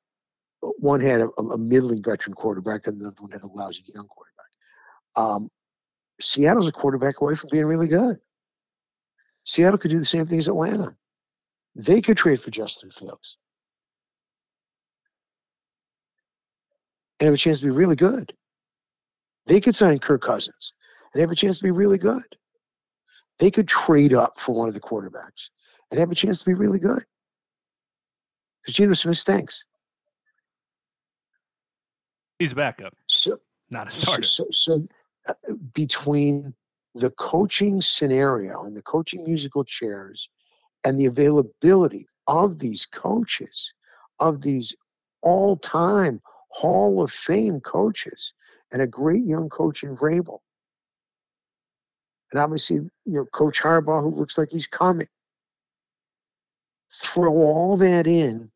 [0.61, 4.07] one had a, a middling veteran quarterback, and the other one had a lousy young
[4.07, 4.45] quarterback.
[5.15, 5.49] Um,
[6.19, 8.17] Seattle's a quarterback away from being really good.
[9.45, 10.95] Seattle could do the same thing as Atlanta.
[11.75, 13.37] They could trade for Justin Fields
[17.19, 18.33] and have a chance to be really good.
[19.47, 20.73] They could sign Kirk Cousins
[21.13, 22.23] and have a chance to be really good.
[23.39, 25.49] They could trade up for one of the quarterbacks
[25.89, 27.03] and have a chance to be really good.
[28.61, 29.63] Because Geno Smith stinks.
[32.39, 33.37] He's a backup, So,
[33.69, 34.23] not a so, starter.
[34.23, 34.87] so, so
[35.27, 35.33] uh,
[35.73, 36.53] between
[36.95, 40.29] the coaching scenario and the coaching musical chairs
[40.83, 43.73] and the availability of these coaches,
[44.19, 44.75] of these
[45.21, 46.21] all time
[46.51, 48.33] Hall of Fame coaches,
[48.71, 50.39] and a great young coach in Vrabel.
[52.31, 55.07] And obviously, you know, Coach Harbaugh, who looks like he's coming.
[56.91, 58.51] Throw all that in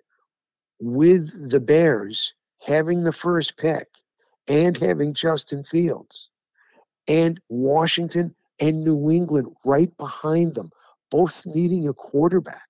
[0.79, 2.33] with the Bears
[2.65, 3.87] having the first pick
[4.47, 6.29] and having Justin Fields
[7.07, 10.71] and Washington and New England right behind them,
[11.11, 12.63] both needing a quarterback.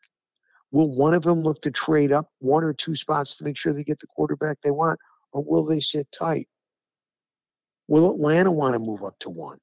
[0.72, 3.74] Will one of them look to trade up one or two spots to make sure
[3.74, 5.00] they get the quarterback they want,
[5.32, 6.48] or will they sit tight?
[7.88, 9.60] Will Atlanta want to move up to one?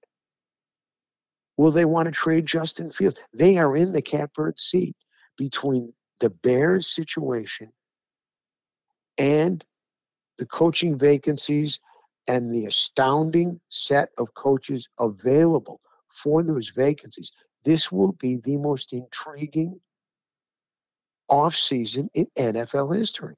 [1.57, 3.18] Will they want to trade Justin Fields?
[3.35, 4.97] They are in the catbird seat
[5.37, 7.72] between the Bears situation
[9.18, 9.64] and
[10.41, 11.80] the coaching vacancies
[12.26, 17.30] and the astounding set of coaches available for those vacancies.
[17.62, 19.78] This will be the most intriguing
[21.30, 23.36] offseason in NFL history.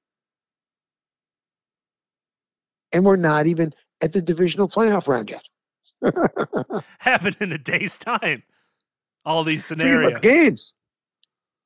[2.92, 5.42] And we're not even at the divisional playoff round yet.
[7.00, 8.44] Happen in a day's time.
[9.24, 10.20] All these scenarios.
[10.20, 10.74] games,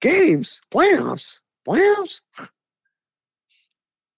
[0.01, 2.21] games, playoffs, playoffs.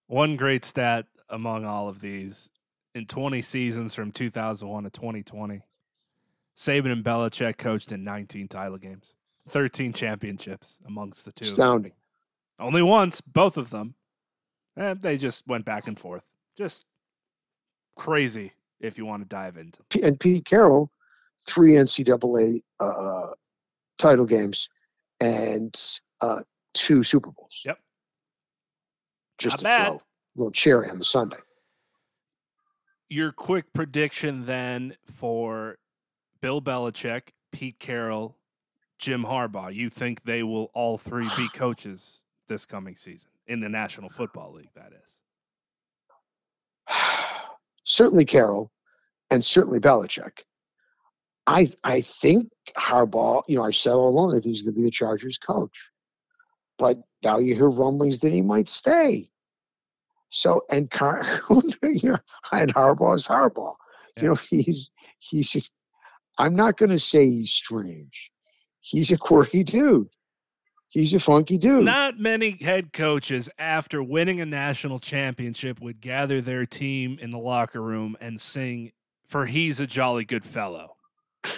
[0.08, 2.50] One great stat among all of these
[2.94, 5.62] in 20 seasons from 2001 to 2020,
[6.56, 9.14] Saban and Belichick coached in 19 title games,
[9.50, 11.44] 13 championships amongst the two.
[11.44, 11.92] Astounding.
[12.58, 13.94] Only once, both of them.
[14.78, 16.24] Eh, they just went back and forth.
[16.56, 16.86] Just
[17.96, 19.82] crazy if you want to dive into.
[19.90, 20.90] P- and Pete Carroll,
[21.46, 23.32] three NCAA uh,
[23.98, 24.68] title games
[25.20, 25.78] and
[26.20, 26.40] uh,
[26.72, 27.60] two Super Bowls.
[27.64, 27.78] Yep.
[29.38, 30.00] Just to throw a
[30.36, 31.36] little cherry on the sundae.
[33.08, 35.78] Your quick prediction then for
[36.40, 38.36] Bill Belichick, Pete Carroll,
[38.98, 39.74] Jim Harbaugh.
[39.74, 44.54] You think they will all three be coaches this coming season in the National Football
[44.54, 44.70] League?
[44.74, 45.20] That is.
[47.84, 48.70] certainly Carroll
[49.30, 50.40] and certainly Belichick.
[51.46, 54.84] I I think Harbaugh, you know, I said all along that he's going to be
[54.84, 55.90] the Chargers coach,
[56.78, 59.30] but now you hear rumblings that he might stay.
[60.30, 61.20] So and Car,
[61.50, 63.74] and Harbaugh is Harbaugh.
[64.16, 64.22] Yeah.
[64.22, 65.72] You know, he's he's.
[66.38, 68.30] I'm not going to say he's strange.
[68.80, 70.08] He's a quirky dude.
[70.90, 71.84] He's a funky dude.
[71.84, 77.38] Not many head coaches after winning a national championship would gather their team in the
[77.38, 78.92] locker room and sing
[79.26, 80.96] for he's a jolly good fellow.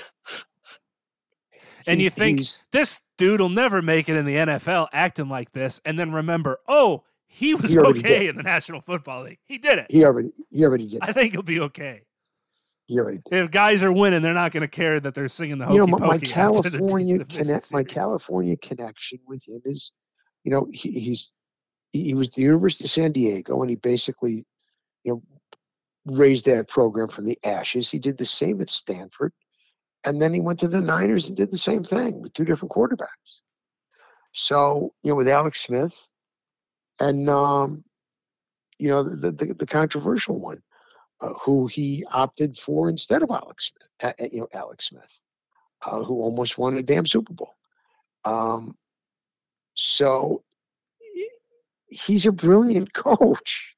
[1.86, 2.42] And He- you think
[2.72, 6.58] this dude will never make it in the NFL acting like this and then remember,
[6.66, 9.38] "Oh, he was He okay in the National Football League.
[9.44, 9.86] He did it.
[9.90, 11.00] he already he already did.
[11.02, 12.06] I think he'll be okay."
[12.86, 13.44] He already did.
[13.44, 15.86] If guys are winning, they're not going to care that they're singing the hokey you
[15.86, 17.84] know, my, my the California connect, my.
[17.84, 19.92] California connection with him is,
[20.42, 21.30] you know, he, he's
[21.92, 24.46] he, he was the University of San Diego, and he basically,
[25.04, 25.22] you know,
[26.16, 27.90] raised that program from the ashes.
[27.90, 29.34] He did the same at Stanford,
[30.04, 32.72] and then he went to the Niners and did the same thing with two different
[32.72, 33.40] quarterbacks.
[34.32, 35.96] So, you know, with Alex Smith,
[37.00, 37.84] and um,
[38.78, 40.62] you know, the the, the controversial one,
[41.20, 45.22] uh, who he opted for instead of Alex Smith, uh, uh, you know, Alex Smith
[45.84, 47.54] uh, who almost won a damn Super Bowl.
[48.24, 48.74] Um,
[49.74, 50.42] so
[51.88, 53.74] he's a brilliant coach.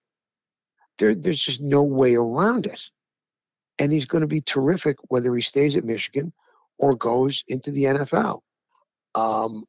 [0.98, 2.80] There, there's just no way around it.
[3.78, 6.32] And he's going to be terrific whether he stays at Michigan
[6.78, 8.40] or goes into the NFL.
[9.14, 9.64] Um,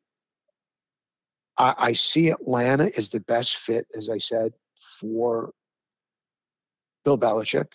[1.58, 4.54] I, I see Atlanta as the best fit, as I said,
[5.00, 5.52] for
[7.04, 7.68] Bill Belichick.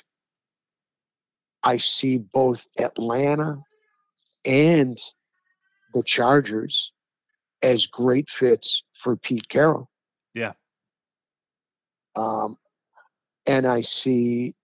[1.63, 3.63] I see both Atlanta
[4.45, 4.99] and
[5.93, 6.93] the Chargers
[7.63, 9.91] as great fits for Pete Carroll.
[10.35, 10.53] Yeah.
[12.15, 12.57] Um,
[13.47, 14.55] and I see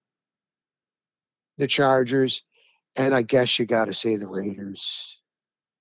[1.59, 2.43] the Chargers,
[2.97, 5.21] and I guess you got to say the Raiders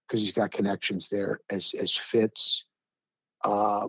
[0.07, 2.65] because he's got connections there as as fits
[3.43, 3.87] uh,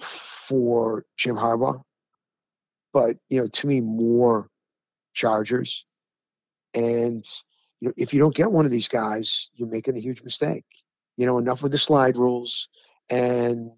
[0.00, 1.82] for Jim Harbaugh.
[2.92, 4.48] But you know, to me, more
[5.14, 5.84] Chargers,
[6.74, 7.24] and
[7.80, 10.64] you know, if you don't get one of these guys, you're making a huge mistake.
[11.16, 12.68] You know, enough with the slide rules
[13.08, 13.70] and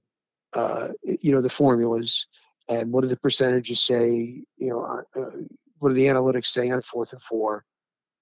[0.52, 2.26] uh, you know the formulas
[2.68, 4.42] and what do the percentages say?
[4.56, 5.30] You know, uh, uh
[5.78, 7.64] what do the analytics say on fourth and four?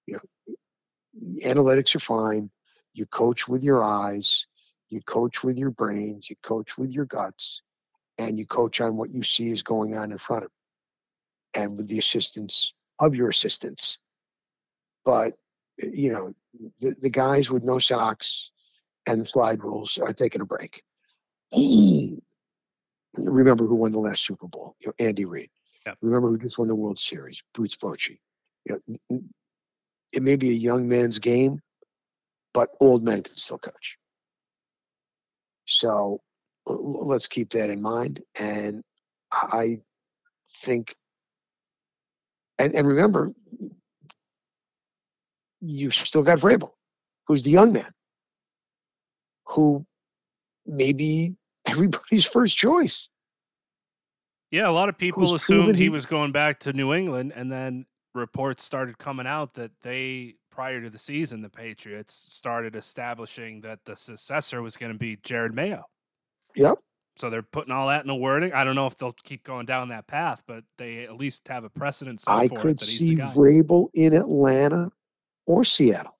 [0.06, 0.54] You know,
[1.44, 2.50] analytics are fine.
[2.92, 4.46] You coach with your eyes,
[4.88, 7.62] you coach with your brains, you coach with your guts,
[8.18, 10.50] and you coach on what you see is going on in front of
[11.54, 13.98] you, and with the assistance of your assistants.
[15.04, 15.34] But
[15.78, 16.34] you know,
[16.80, 18.50] the, the guys with no socks
[19.06, 20.82] and the slide rules are taking a break.
[23.16, 24.74] Remember who won the last Super Bowl?
[24.80, 25.50] You know, Andy Reid.
[25.86, 25.98] Yep.
[26.02, 27.42] Remember who just won the World Series?
[27.54, 28.18] Boots Bochy.
[28.64, 29.20] You know,
[30.12, 31.60] it may be a young man's game,
[32.52, 33.98] but old men can still coach.
[35.66, 36.20] So
[36.66, 38.22] let's keep that in mind.
[38.38, 38.82] And
[39.32, 39.78] I
[40.62, 40.94] think,
[42.58, 43.32] and, and remember,
[45.60, 46.72] you've still got Vrabel,
[47.26, 47.90] who's the young man,
[49.46, 49.86] who
[50.66, 51.34] may be
[51.66, 53.08] everybody's first choice.
[54.50, 57.86] Yeah, a lot of people assumed he was going back to New England, and then
[58.14, 63.80] reports started coming out that they, prior to the season, the Patriots started establishing that
[63.84, 65.84] the successor was going to be Jerod Mayo.
[66.54, 66.78] Yep.
[67.16, 68.52] So they're putting all that in the wording.
[68.52, 71.64] I don't know if they'll keep going down that path, but they at least have
[71.64, 73.32] a precedent set I for could it that he's see the guy.
[73.34, 74.90] Vrabel in Atlanta
[75.46, 76.16] or Seattle.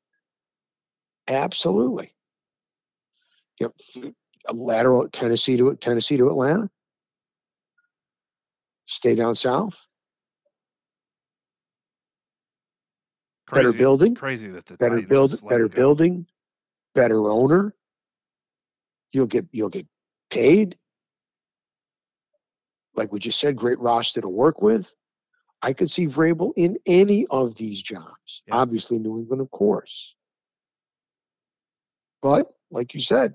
[1.28, 2.14] Absolutely.
[3.60, 3.72] Yep.
[4.48, 6.70] A lateral Tennessee to Tennessee to Atlanta.
[8.86, 9.86] Stay down south.
[13.52, 15.08] better building, Crazy that the better Titans
[15.40, 16.26] build, better building,
[16.94, 17.74] better owner.
[19.12, 19.86] You'll get you'll get
[20.30, 20.76] paid.
[22.94, 24.92] Like we just said, great roster to work with.
[25.62, 28.42] I could see Vrabel in any of these jobs.
[28.46, 28.56] Yeah.
[28.56, 30.14] Obviously, New England, of course.
[32.22, 33.34] But like you said,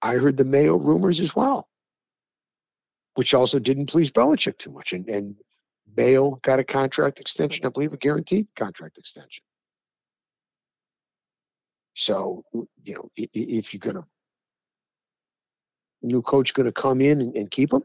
[0.00, 1.68] I heard the Mayo rumors as well,
[3.14, 4.92] which also didn't please Belichick too much.
[4.92, 5.36] And, and
[5.96, 9.44] Mayo got a contract extension, I believe, a guaranteed contract extension.
[11.94, 12.44] So,
[12.84, 14.04] you know, if you're going to,
[16.02, 17.82] new coach going to come in and, and keep him,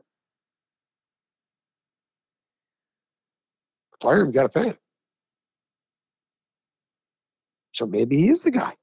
[4.02, 4.76] fire him, got to pay him.
[7.74, 8.74] So maybe he is the guy.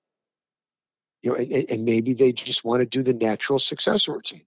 [1.22, 4.46] You know, and, and- and maybe they just want to do the natural successor routine,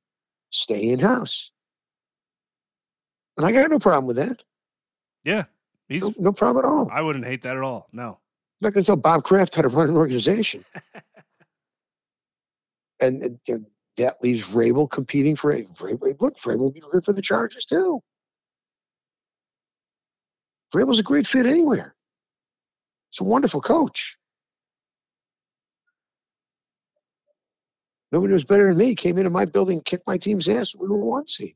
[0.52, 1.52] stay in house.
[3.38, 4.44] And I got no problem with that.
[5.24, 5.46] Yeah,
[5.88, 6.04] he's.
[6.04, 6.90] No, no problem at all.
[6.92, 7.88] I wouldn't hate that at all.
[7.92, 8.10] No.
[8.10, 10.66] I'm not going to tell Bob Kraft how to run an organization.
[13.00, 13.66] and, and,
[13.98, 15.72] that leaves Vrabel competing for it.
[15.74, 18.00] Vrabel, look, Vrabel will be good for the Chargers too.
[20.74, 21.96] Vrabel's a great fit anywhere.
[23.10, 24.18] He's a wonderful coach.
[28.12, 28.96] Nobody was better than me.
[28.96, 30.76] Came into my building, kicked my team's ass.
[30.76, 31.56] We were one seed.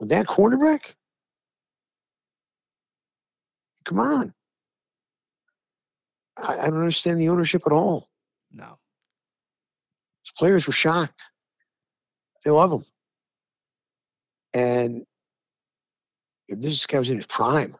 [0.00, 0.94] That cornerback,
[3.84, 4.34] come on.
[6.36, 8.08] I, I don't understand the ownership at all.
[8.52, 8.78] No.
[10.24, 11.26] His players were shocked.
[12.44, 12.84] They love him.
[14.54, 15.06] And
[16.48, 17.76] this guy was in his prime.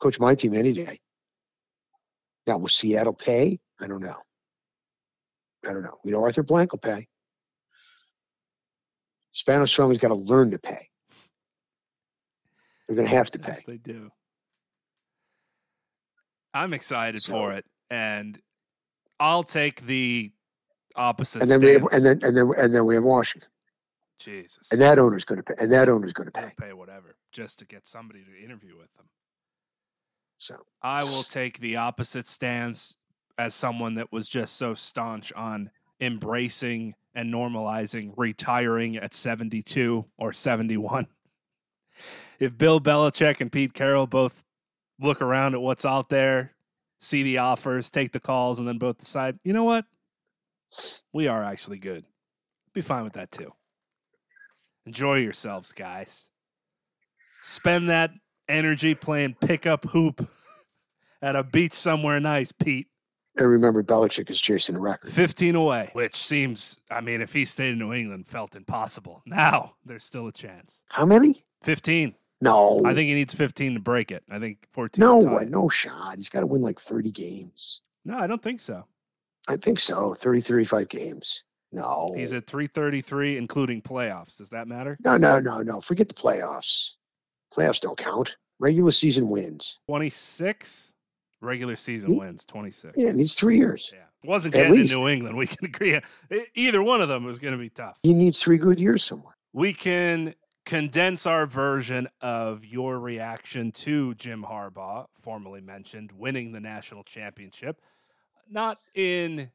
[0.00, 1.00] Coach my team any day.
[2.46, 3.60] Now, will Seattle pay?
[3.80, 4.18] I don't know.
[5.68, 5.98] I don't know.
[6.04, 7.06] We know Arthur Blank will pay.
[9.34, 10.88] Spanos family's got to learn to pay.
[12.86, 13.48] They're going to have to pay.
[13.48, 14.10] Yes, they do.
[16.54, 18.40] I'm excited So- for it, and
[19.18, 20.32] I'll take the
[20.96, 23.50] opposite And then we have, and then and then and then we have Washington,
[24.18, 26.52] Jesus, and that owner's going to pay, and that owner's going to pay.
[26.58, 29.06] pay whatever just to get somebody to interview with them.
[30.36, 32.96] So I will take the opposite stance
[33.38, 35.70] as someone that was just so staunch on
[36.00, 41.06] embracing and normalizing retiring at 72 or 71.
[42.38, 44.44] If Bill Belichick and Pete Carroll both
[45.00, 46.52] look around at what's out there,
[47.00, 49.84] see the offers, take the calls, and then both decide, you know what?
[51.12, 52.04] We are actually good.
[52.72, 53.52] Be fine with that too.
[54.86, 56.30] Enjoy yourselves, guys.
[57.42, 58.12] Spend that
[58.48, 60.28] energy playing pickup hoop
[61.22, 62.88] at a beach somewhere nice, Pete.
[63.36, 65.10] And remember, Belichick is chasing a record.
[65.10, 69.22] 15 away, which seems, I mean, if he stayed in New England, felt impossible.
[69.24, 70.82] Now there's still a chance.
[70.90, 71.42] How many?
[71.62, 72.14] 15.
[72.42, 72.82] No.
[72.84, 74.22] I think he needs 15 to break it.
[74.30, 75.00] I think 14.
[75.00, 76.16] no to tie way, no shot.
[76.16, 77.80] He's got to win like 30 games.
[78.04, 78.84] No, I don't think so.
[79.48, 80.14] I think so.
[80.14, 81.44] 30, 35 games.
[81.70, 82.12] No.
[82.14, 84.36] He's at 333, including playoffs.
[84.36, 84.98] Does that matter?
[85.04, 85.80] no, no, no, no.
[85.80, 86.96] Forget the playoffs.
[87.54, 88.36] Playoffs don't count.
[88.58, 89.78] Regular season wins.
[89.86, 90.91] 26?
[91.42, 92.18] Regular season Hmm?
[92.20, 92.96] wins 26.
[92.96, 93.90] Yeah, it needs three years.
[93.92, 94.04] Yeah.
[94.24, 95.36] Wasn't getting in New England.
[95.36, 96.00] We can agree.
[96.54, 97.98] Either one of them was going to be tough.
[98.04, 99.34] He needs three good years somewhere.
[99.52, 100.34] We can
[100.64, 107.80] condense our version of your reaction to Jim Harbaugh, formerly mentioned, winning the national championship.
[108.48, 109.50] Not in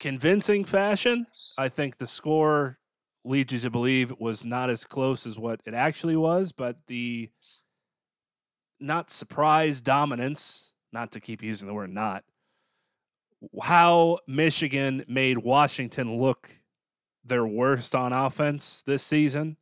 [0.00, 1.28] convincing fashion.
[1.56, 2.78] I think the score
[3.24, 6.78] leads you to believe it was not as close as what it actually was, but
[6.88, 7.30] the
[8.80, 12.24] not surprise dominance, not to keep using the word not,
[13.62, 16.50] how Michigan made Washington look
[17.24, 19.56] their worst on offense this season,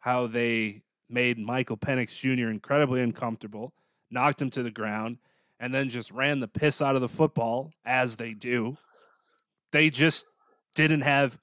[0.00, 2.50] how they made Michael Penix Jr.
[2.50, 3.72] incredibly uncomfortable,
[4.10, 5.18] knocked him to the ground,
[5.60, 8.76] and then just ran the piss out of the football as they do.
[9.72, 10.26] They just
[10.74, 11.38] didn't have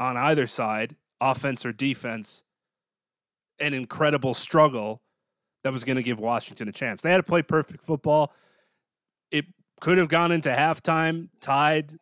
[0.00, 2.42] on either side, offense or defense,
[3.60, 5.02] an incredible struggle
[5.62, 7.00] that was going to give Washington a chance.
[7.00, 8.32] They had to play perfect football.
[9.32, 9.46] It
[9.80, 11.96] could have gone into halftime tied.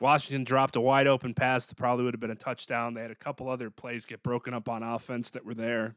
[0.00, 2.94] Washington dropped a wide open pass that probably would have been a touchdown.
[2.94, 5.96] They had a couple other plays get broken up on offense that were there.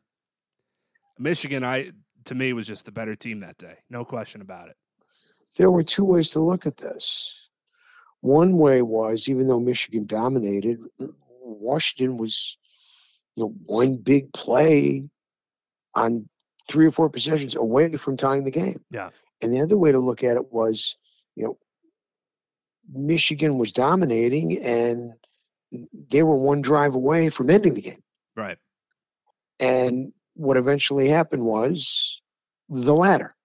[1.17, 1.91] Michigan, I
[2.25, 3.77] to me was just the better team that day.
[3.89, 4.75] No question about it.
[5.57, 7.49] There were two ways to look at this.
[8.21, 10.79] One way was even though Michigan dominated,
[11.41, 12.57] Washington was,
[13.35, 15.03] you know, one big play
[15.93, 16.27] on
[16.67, 18.83] three or four possessions away from tying the game.
[18.91, 19.09] Yeah.
[19.45, 20.97] And the other way to look at it was,
[21.35, 21.57] you know,
[22.91, 25.13] Michigan was dominating and
[26.09, 28.01] they were one drive away from ending the game.
[28.35, 28.57] Right.
[29.59, 32.23] And what eventually happened was
[32.67, 33.35] the latter.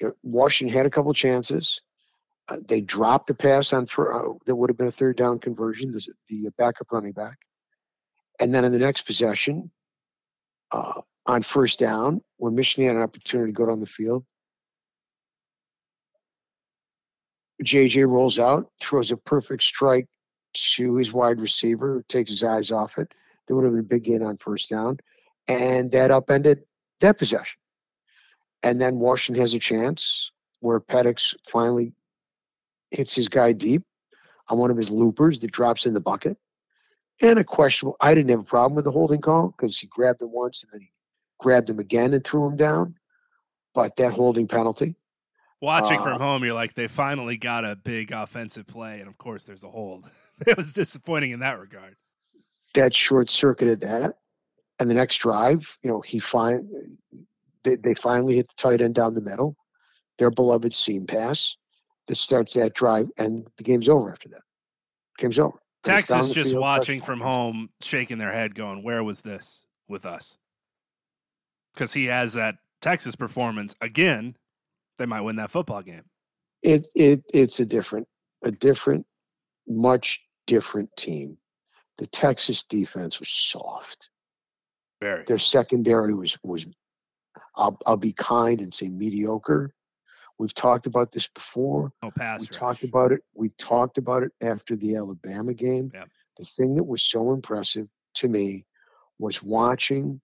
[0.00, 1.82] You know, Washington had a couple chances.
[2.48, 5.40] Uh, they dropped the pass on for uh, that would have been a third down
[5.40, 5.92] conversion.
[5.92, 7.36] The, the backup running back,
[8.40, 9.70] and then in the next possession,
[10.72, 14.24] uh, on first down, when Michigan had an opportunity to go down the field,
[17.62, 20.08] JJ rolls out, throws a perfect strike
[20.54, 23.12] to his wide receiver, takes his eyes off it.
[23.46, 24.98] There would have been a big gain on first down,
[25.48, 26.64] and that upended
[27.00, 27.58] that possession.
[28.62, 31.94] And then Washington has a chance where Penix finally
[32.90, 33.82] hits his guy deep
[34.48, 36.36] on one of his loopers that drops in the bucket.
[37.20, 40.22] And a questionable, I didn't have a problem with the holding call because he grabbed
[40.22, 40.90] him once and then he
[41.42, 42.94] grabbed him again and threw him down.
[43.74, 44.96] But that holding penalty,
[45.62, 49.16] Watching Uh, from home, you're like, they finally got a big offensive play, and of
[49.16, 50.10] course, there's a hold.
[50.46, 51.96] it was disappointing in that regard.
[52.74, 54.18] that short circuited that.
[54.80, 56.68] And the next drive, you know, he find
[57.62, 59.56] they, they finally hit the tight end down the middle,
[60.18, 61.56] their beloved seam pass
[62.08, 64.42] that starts that drive, and the game's over after that.
[65.18, 65.60] Game's over.
[65.86, 69.64] And it's down Texas just watching from home, shaking their head, going, "Where was this
[69.86, 70.38] with us?"
[71.74, 74.36] Because he has that Texas performance again.
[74.98, 76.04] They might win that football game.
[76.62, 78.06] It it it's a different,
[78.44, 79.06] a different,
[79.66, 81.38] much different team.
[81.98, 84.10] The Texas defense was soft.
[85.00, 85.24] Very.
[85.24, 86.66] Their secondary was was
[87.56, 89.74] I'll I'll be kind and say mediocre.
[90.38, 91.92] We've talked about this before.
[92.02, 92.58] No pass we rush.
[92.58, 93.20] talked about it.
[93.34, 95.90] We talked about it after the Alabama game.
[95.92, 96.08] Yep.
[96.38, 98.64] The thing that was so impressive to me
[99.18, 100.20] was watching.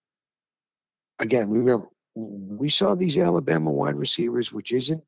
[1.19, 5.03] Again, remember we saw these Alabama wide receivers, which isn't,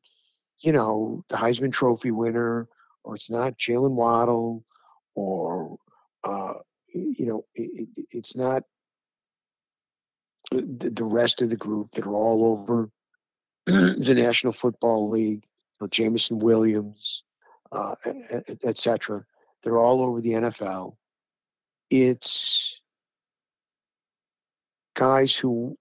[0.61, 2.69] you know, the Heisman Trophy winner,
[3.03, 4.65] or it's not Jaylen Waddle,
[5.15, 5.77] or
[6.23, 6.55] uh,
[6.93, 8.63] you know, it, it, it's not
[10.51, 12.91] the, the rest of the group that are all over
[13.67, 15.45] the National Football League,
[15.81, 17.23] or Jameson Williams,
[17.73, 17.95] uh,
[18.65, 19.25] etc.
[19.63, 20.97] They're all over the NFL.
[21.91, 22.81] It's
[24.95, 25.77] guys who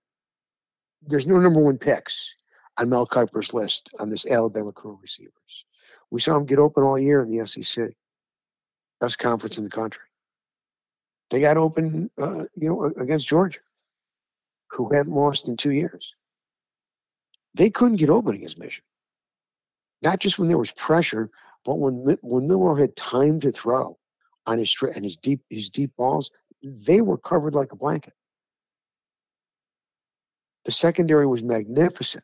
[1.09, 2.35] there's no number one picks
[2.77, 5.65] on Mel Kiper's list on this Alabama crew receivers.
[6.11, 7.91] We saw them get open all year in the SEC,
[9.01, 10.03] best conference in the country.
[11.29, 13.59] They got open, uh, you know, against Georgia,
[14.71, 16.13] who hadn't lost in two years.
[17.55, 18.85] They couldn't get open against Michigan.
[20.01, 21.29] Not just when there was pressure,
[21.65, 23.97] but when when Milroe had time to throw
[24.45, 26.31] on his and his deep his deep balls,
[26.63, 28.13] they were covered like a blanket.
[30.69, 32.23] The secondary was magnificent.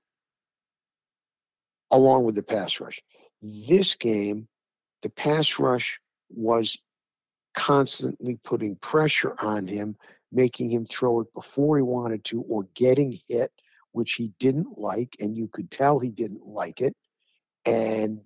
[1.90, 3.02] along with the pass rush.
[3.42, 4.48] This game,
[5.02, 6.78] the pass rush was
[7.56, 9.98] constantly putting pressure on him,
[10.32, 13.52] making him throw it before he wanted to or getting hit,
[13.94, 15.16] which he didn't like.
[15.20, 16.96] And you could tell he didn't like it.
[17.66, 18.22] And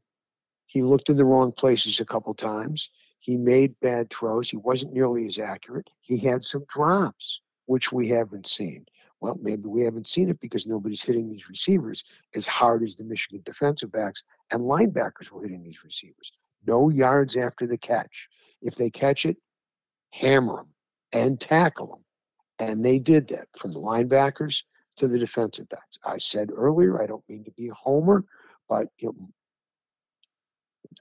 [0.65, 2.89] he looked in the wrong places a couple times.
[3.19, 4.49] He made bad throws.
[4.49, 5.89] He wasn't nearly as accurate.
[6.01, 8.85] He had some drops, which we haven't seen.
[9.21, 12.03] Well, maybe we haven't seen it because nobody's hitting these receivers
[12.35, 16.31] as hard as the Michigan defensive backs and linebackers were hitting these receivers.
[16.65, 18.29] No yards after the catch.
[18.61, 19.37] If they catch it,
[20.11, 20.67] hammer them
[21.11, 22.67] and tackle them.
[22.67, 24.63] And they did that from the linebackers
[24.97, 25.97] to the defensive backs.
[26.03, 28.25] I said earlier, I don't mean to be a homer,
[28.67, 29.29] but you know,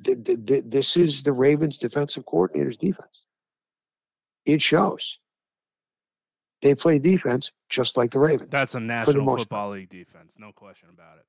[0.05, 3.25] th- th- th- this is the Ravens defensive coordinator's defense.
[4.45, 5.19] It shows.
[6.63, 8.51] They play defense just like the Ravens.
[8.51, 11.25] That's a National Football League defense, no question about it.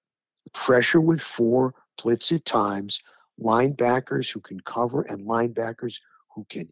[0.53, 3.01] Pressure with four, blitz at times,
[3.39, 5.99] linebackers who can cover, and linebackers
[6.33, 6.69] who can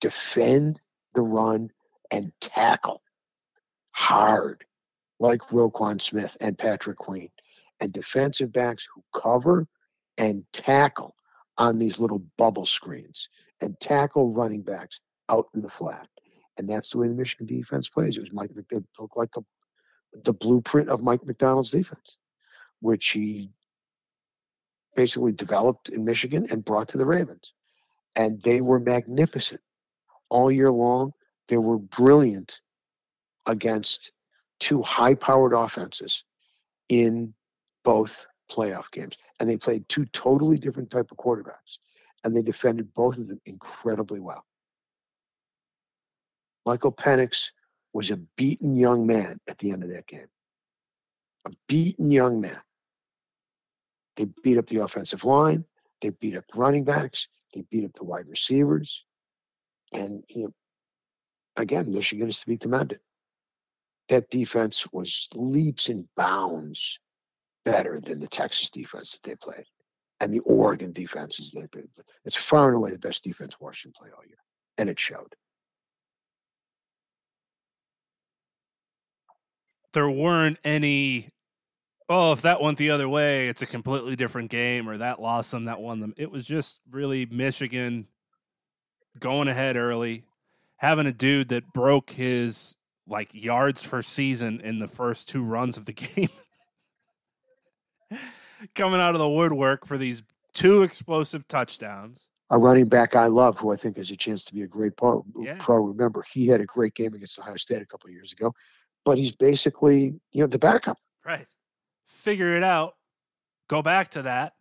[0.00, 0.80] defend
[1.14, 1.70] the run
[2.10, 3.02] and tackle
[3.92, 4.64] hard,
[5.18, 7.30] like Roquan Smith and Patrick Queen,
[7.80, 9.66] and defensive backs who cover
[10.18, 11.14] and tackle
[11.56, 13.28] on these little bubble screens
[13.60, 16.08] and tackle running backs out in the flat.
[16.58, 18.16] And that's the way the Michigan defense plays.
[18.16, 19.40] It was Mike it looked like a,
[20.24, 22.18] the blueprint of Mike Macdonald's defense,
[22.80, 23.50] which he
[24.94, 27.52] basically developed in Michigan and brought to the Ravens.
[28.14, 29.62] And they were magnificent
[30.28, 31.12] all year long.
[31.48, 32.60] They were brilliant
[33.46, 34.12] against
[34.60, 36.24] two high powered offenses
[36.88, 37.34] in
[37.84, 39.16] both playoff games.
[39.40, 41.78] And they played two totally different type of quarterbacks.
[42.22, 44.44] And they defended both of them incredibly well.
[46.64, 47.50] Michael Penix
[47.92, 50.26] was a beaten young man at the end of that game.
[51.46, 52.60] A beaten young man.
[54.16, 55.64] They beat up the offensive line.
[56.00, 57.28] They beat up running backs.
[57.54, 59.04] They beat up the wide receivers.
[59.92, 60.24] And
[61.56, 63.00] again, Michigan is to be commended.
[64.08, 66.98] That defense was leaps and bounds
[67.64, 69.64] better than the Texas defense that they played
[70.20, 71.88] and the Oregon defenses they played.
[72.24, 74.38] It's far and away the best defense Washington played all year.
[74.78, 75.34] And it showed.
[79.92, 81.28] There weren't any
[82.08, 85.50] oh, if that went the other way, it's a completely different game, or that lost
[85.50, 86.12] them, that won them.
[86.18, 88.06] It was just really Michigan
[89.18, 90.24] going ahead early,
[90.76, 92.76] having a dude that broke his
[93.08, 96.28] like yards per season in the first two runs of the game.
[98.74, 100.22] Coming out of the woodwork for these
[100.52, 102.28] two explosive touchdowns.
[102.50, 104.96] A running back I love, who I think has a chance to be a great
[104.96, 105.24] pro.
[105.40, 105.56] Yeah.
[105.58, 105.78] pro.
[105.78, 108.54] Remember, he had a great game against Ohio State a couple of years ago,
[109.04, 110.98] but he's basically you know the backup.
[111.24, 111.46] Right.
[112.04, 112.94] Figure it out.
[113.68, 114.54] Go back to that.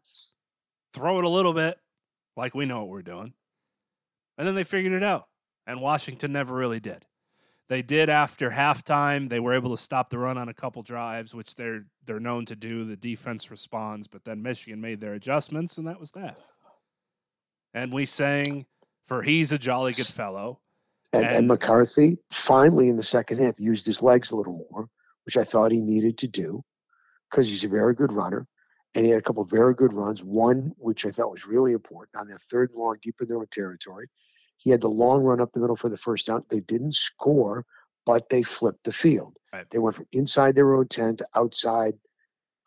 [0.94, 1.78] Throw it a little bit,
[2.36, 3.34] like we know what we're doing.
[4.38, 5.28] And then they figured it out.
[5.68, 7.06] And Washington never really did.
[7.70, 9.30] They did after halftime.
[9.30, 12.46] They were able to stop the run on a couple drives, which they're they're known
[12.48, 12.84] to do.
[12.84, 16.38] The defense responds, but then Michigan made their adjustments, and that was that.
[17.74, 18.66] And we sang
[19.06, 20.61] for "He's a Jolly Good Fellow."
[21.14, 24.88] And, And- and McCarthy finally in the second half used his legs a little more,
[25.26, 26.64] which I thought he needed to do
[27.30, 28.48] because he's a very good runner.
[28.94, 30.22] And he had a couple of very good runs.
[30.24, 33.38] One, which I thought was really important, on that third and long, deep in their
[33.38, 34.10] own territory.
[34.58, 36.44] He had the long run up the middle for the first down.
[36.50, 37.66] They didn't score,
[38.06, 39.38] but they flipped the field.
[39.54, 39.70] Right.
[39.70, 41.94] They went from inside their own 10 to outside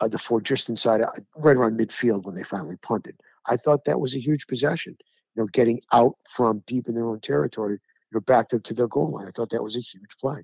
[0.01, 3.17] uh, the four, just inside, uh, right around midfield when they finally punted.
[3.47, 4.97] I thought that was a huge possession.
[5.35, 7.79] You know, getting out from deep in their own territory,
[8.15, 9.27] you know, backed up to their goal line.
[9.27, 10.43] I thought that was a huge play.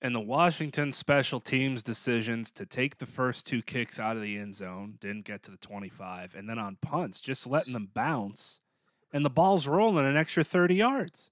[0.00, 4.38] And the Washington special teams decisions to take the first two kicks out of the
[4.38, 6.36] end zone didn't get to the 25.
[6.36, 8.60] And then on punts, just letting them bounce.
[9.12, 11.30] And the ball's rolling an extra 30 yards.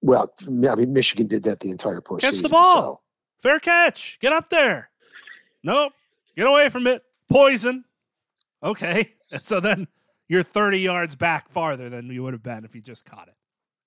[0.00, 2.20] Well, I mean, Michigan did that the entire postseason.
[2.20, 2.74] Catch the ball.
[2.74, 3.00] so-
[3.38, 4.18] Fair catch.
[4.20, 4.90] Get up there.
[5.62, 5.92] Nope.
[6.36, 7.02] Get away from it.
[7.28, 7.84] Poison.
[8.62, 9.12] Okay.
[9.32, 9.88] And so then
[10.28, 13.34] you're 30 yards back farther than you would have been if you just caught it.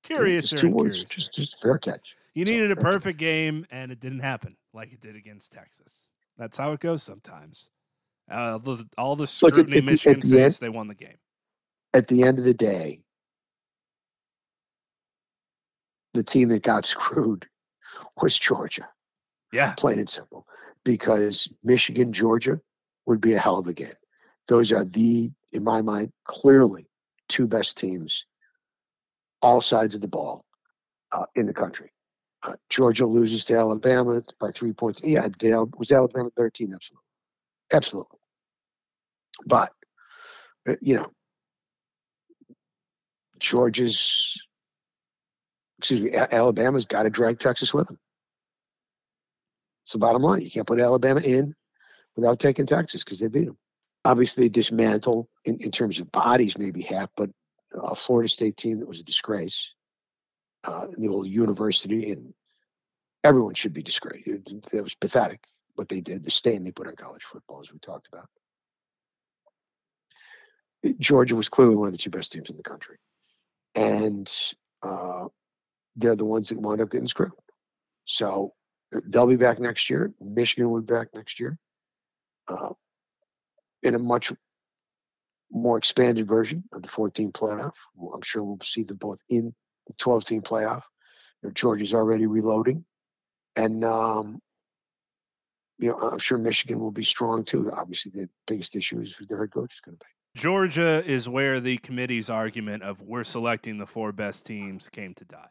[0.03, 2.15] Curiouser Just two words, just, just fair catch.
[2.33, 6.09] You needed a perfect game, and it didn't happen like it did against Texas.
[6.37, 7.69] That's how it goes sometimes.
[8.29, 10.95] Uh, the, all the Look, at- scrutiny at Michigan the end- faced, they won the
[10.95, 11.17] game.
[11.93, 13.03] At the end of the day,
[16.13, 17.47] the team that got screwed
[18.21, 18.87] was Georgia,
[19.51, 20.47] Yeah, plain and simple,
[20.83, 22.59] because Michigan, Georgia
[23.05, 23.93] would be a hell of a game.
[24.47, 26.87] Those are the, in my mind, clearly
[27.29, 28.25] two best teams,
[29.43, 30.45] all sides of the ball
[31.11, 31.91] uh, in the country.
[32.41, 35.01] Uh, Georgia loses to Alabama by three points.
[35.03, 36.73] Yeah, did was Alabama a better team?
[36.73, 37.05] Absolutely.
[37.71, 38.19] Absolutely.
[39.45, 39.71] But
[40.67, 41.11] uh, you know,
[43.39, 44.41] Georgia's,
[45.79, 47.99] excuse me, Alabama's got to drag Texas with them.
[49.85, 50.41] It's the bottom line.
[50.41, 51.55] You can't put Alabama in
[52.15, 53.57] without taking Texas because they beat them.
[54.05, 57.29] Obviously, dismantle in, in terms of bodies, maybe half, but
[57.73, 59.73] a Florida State team that was a disgrace,
[60.63, 62.33] uh, the old university, and
[63.23, 64.27] everyone should be disgraced.
[64.27, 65.41] It, it was pathetic
[65.75, 68.29] what they did, the stain they put on college football, as we talked about.
[70.99, 72.97] Georgia was clearly one of the two best teams in the country,
[73.73, 74.31] and
[74.83, 75.27] uh,
[75.95, 77.31] they're the ones that wound up getting screwed.
[78.05, 78.53] So
[79.05, 80.13] they'll be back next year.
[80.19, 81.57] Michigan will be back next year
[82.49, 82.73] uh,
[83.81, 84.33] in a much
[85.53, 87.73] more expanded version of the 14 playoff.
[88.13, 89.53] I'm sure we'll see them both in
[89.87, 90.81] the 12 team playoff.
[91.53, 92.85] Georgia's already reloading.
[93.55, 94.39] And, um,
[95.77, 97.71] you know, I'm sure Michigan will be strong too.
[97.71, 100.39] Obviously, the biggest issue is who their head coach is going to be.
[100.39, 105.25] Georgia is where the committee's argument of we're selecting the four best teams came to
[105.25, 105.49] die.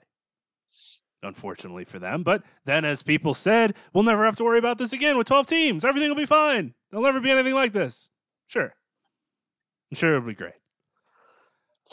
[1.22, 2.24] Unfortunately for them.
[2.24, 5.46] But then, as people said, we'll never have to worry about this again with 12
[5.46, 5.84] teams.
[5.84, 6.74] Everything will be fine.
[6.90, 8.08] There'll never be anything like this.
[8.48, 8.74] Sure.
[9.92, 10.54] I'm sure it'll be great.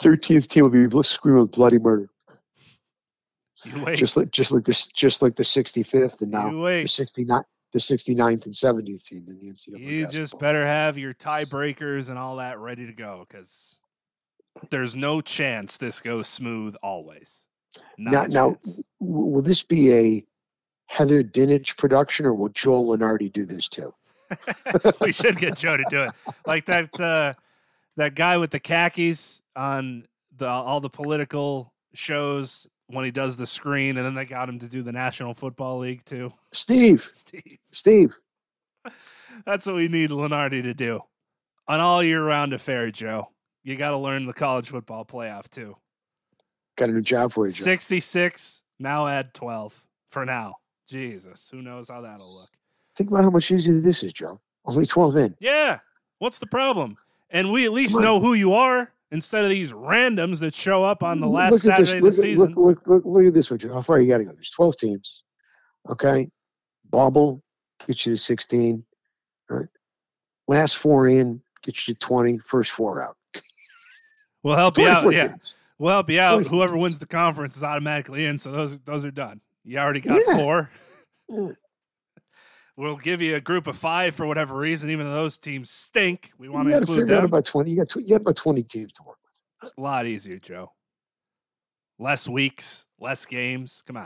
[0.02, 2.10] 13th team will be screaming bloody murder.
[3.66, 3.98] You wait.
[3.98, 6.90] Just like just like this just like the 65th and now the wait.
[6.90, 7.44] 69
[7.74, 9.80] the 69th and 70th team in the NCAA.
[9.80, 13.78] You just better have your tiebreakers and all that ready to go because
[14.72, 17.46] there's no chance this goes smooth always.
[17.98, 18.58] Not Now, now
[19.02, 20.26] will this be a
[20.86, 23.94] Heather Dinich production or will Joe Lunardi do this too?
[25.02, 26.12] we should get Joe to do it.
[26.48, 27.34] Like that uh,
[28.00, 30.08] that guy with the khakis on
[30.38, 34.60] the all the political shows when he does the screen, and then they got him
[34.60, 36.34] to do the National Football League too.
[36.52, 38.16] Steve, Steve, Steve,
[39.46, 41.02] that's what we need Lunardi to do.
[41.68, 43.30] An all year round affair, Joe.
[43.64, 45.76] You got to learn the college football playoff too.
[46.78, 47.64] got a new job for you, Joe.
[47.64, 50.56] 66, now add 12 for now.
[50.88, 52.50] Jesus, who knows how that'll look.
[52.96, 54.40] Think about how much easier this is, Joe.
[54.66, 55.36] Only 12 in.
[55.40, 55.80] Yeah.
[56.18, 56.98] What's the problem?
[57.30, 61.04] And we at least know who you are instead of these randoms that show up
[61.04, 62.54] on the last Look at this- Saturday of look the at- season.
[62.56, 64.32] Look, look, look, look at this one, How far you got to go?
[64.34, 65.24] There's 12 teams.
[65.90, 66.30] Okay.
[66.90, 67.42] Bubble
[67.88, 68.84] gets you to 16.
[69.50, 69.68] Right.
[70.48, 72.40] Last four in gets you to 20.
[72.40, 73.16] First four out.
[74.44, 75.14] We'll help you 24 out.
[75.14, 75.36] Yeah.
[75.78, 76.48] We'll help you out.
[76.48, 79.42] Whoever wins the conference is automatically in, so those those are done.
[79.64, 80.38] You already got Yeah.
[80.38, 80.70] four.
[82.80, 86.32] We'll give you a group of five for whatever reason, even though those teams stink.
[86.38, 87.70] We want You to include figure out about 20.
[87.70, 89.18] You got, you got about 20 teams to work
[89.62, 89.74] with.
[89.78, 90.72] A lot easier, Joe.
[92.00, 93.84] Less weeks, less games.
[93.86, 93.98] Come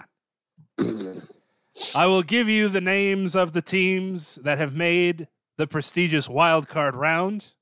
[0.79, 1.21] on.
[1.93, 5.27] I will give you the names of the teams that have made
[5.59, 7.53] the prestigious wild card round.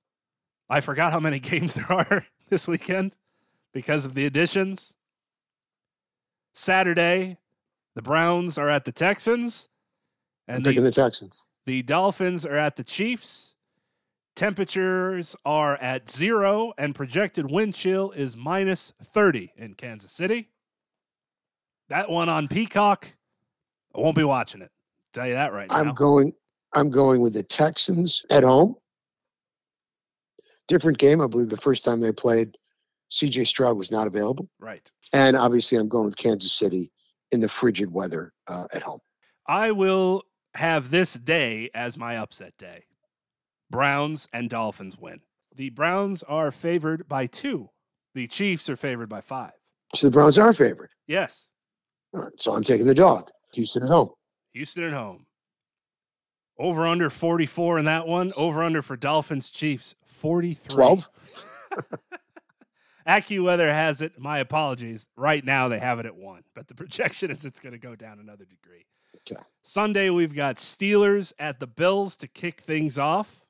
[0.69, 3.17] I forgot how many games there are this weekend
[3.73, 4.95] because of the additions.
[6.53, 7.37] Saturday,
[7.95, 9.67] the Browns are at the Texans,
[10.51, 11.45] and the, the Texans.
[11.65, 13.55] the Dolphins are at the Chiefs.
[14.35, 20.49] Temperatures are at zero, and projected wind chill is minus 30 in Kansas City.
[21.89, 23.09] That one on Peacock,
[23.93, 24.71] I won't be watching it.
[25.11, 25.75] Tell you that right now.
[25.75, 26.33] I'm going.
[26.73, 28.75] I'm going with the Texans at home.
[30.69, 31.19] Different game.
[31.19, 32.55] I believe the first time they played,
[33.09, 33.43] C.J.
[33.43, 34.89] Stroud was not available, right.
[35.11, 36.93] and obviously I'm going with Kansas City
[37.33, 38.99] in the frigid weather uh, at home.
[39.47, 40.23] I will
[40.55, 42.85] have this day as my upset day.
[43.69, 45.21] Browns and Dolphins win.
[45.55, 47.69] The Browns are favored by two.
[48.13, 49.51] The Chiefs are favored by five.
[49.95, 50.91] So the Browns are favored.
[51.07, 51.47] Yes.
[52.13, 53.29] All right, so I'm taking the dog.
[53.53, 54.09] Houston at home.
[54.53, 55.25] Houston at home.
[56.57, 58.33] Over under 44 in that one.
[58.35, 60.73] Over under for Dolphins Chiefs 43.
[60.73, 61.09] 12?
[63.07, 64.19] AccuWeather has it.
[64.19, 65.07] My apologies.
[65.15, 67.95] Right now they have it at one, but the projection is it's going to go
[67.95, 68.85] down another degree.
[69.29, 69.41] Okay.
[69.63, 73.45] Sunday we've got Steelers at the Bills to kick things off.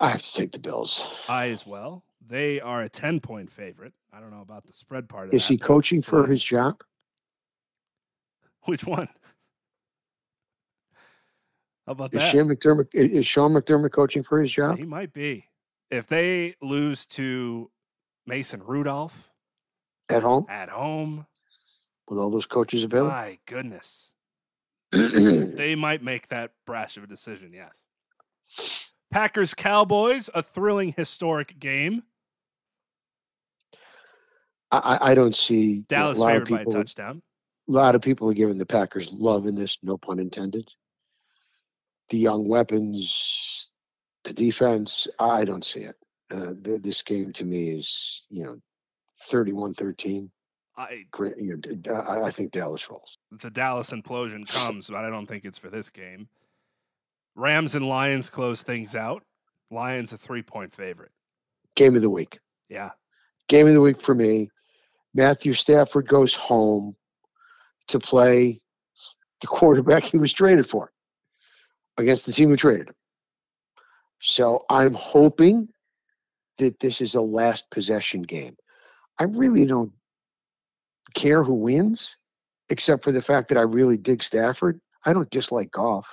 [0.00, 1.06] I have to take the Bills.
[1.28, 2.04] I as well.
[2.26, 3.92] They are a 10 point favorite.
[4.12, 5.54] I don't know about the spread part of Is that.
[5.54, 6.76] he coaching for his job?
[8.64, 9.08] Which one?
[11.86, 12.32] How about Is that?
[12.32, 14.78] Sean McDermott is Sean McDermott coaching for his job?
[14.78, 15.46] He might be.
[15.90, 17.70] If they lose to
[18.26, 19.30] Mason Rudolph
[20.08, 21.26] At home at home,
[22.08, 23.10] with all those coaches available?
[23.10, 24.12] my goodness,
[24.92, 27.52] they might make that brash of a decision.
[27.52, 27.84] Yes.
[29.10, 32.02] Packers Cowboys, a thrilling historic game.
[34.70, 37.22] I, I- don't see Dallas lot of favored by a touchdown.
[37.68, 40.68] A lot of people are giving the Packers love in this, no pun intended.
[42.10, 43.70] The young weapons,
[44.24, 45.96] The defense, I don't see it.
[46.30, 48.58] Uh, th- this game to me is, you know,
[49.22, 50.30] 31 13.
[50.76, 53.16] I You know, d- d- I I think Dallas falls.
[53.30, 56.28] the Dallas implosion comes, but I don't think it's for this game.
[57.36, 59.22] Rams and Lions close things out.
[59.70, 61.10] Lions a three point favorite.
[61.76, 62.38] Game of the week.
[62.68, 62.90] Yeah.
[63.48, 64.50] Game of the week for me.
[65.14, 66.96] Matthew Stafford goes home
[67.88, 68.60] to play
[69.40, 70.92] the quarterback he was traded for
[71.98, 72.94] against the team who traded him.
[74.20, 75.68] So I'm hoping
[76.58, 78.56] that this is a last possession game.
[79.18, 79.92] I really don't
[81.14, 82.16] care who wins,
[82.68, 84.80] except for the fact that I really dig Stafford.
[85.04, 86.08] I don't dislike Goff.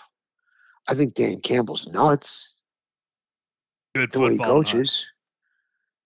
[0.88, 2.56] I think Dan Campbell's nuts
[3.95, 4.56] Good the way he football.
[4.64, 4.76] coaches.
[4.76, 5.07] nuts.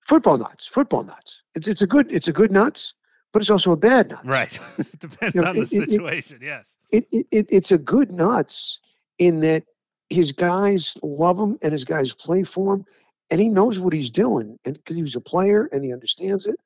[0.08, 0.68] Football nuts.
[0.68, 1.42] Football nuts.
[1.56, 2.94] It's it's a good it's a good nuts,
[3.34, 4.26] but it's also a bad nuts.
[4.26, 4.60] Right.
[4.78, 6.40] it depends You know, on the it- it- it- situation.
[6.42, 6.78] yes.
[6.92, 8.80] It, it, it it's a good nuts
[9.18, 9.64] in that
[10.10, 12.86] his guys love him and his guys play for him,
[13.32, 16.46] and he knows what he's doing, and because he was a player and he understands
[16.46, 16.60] it,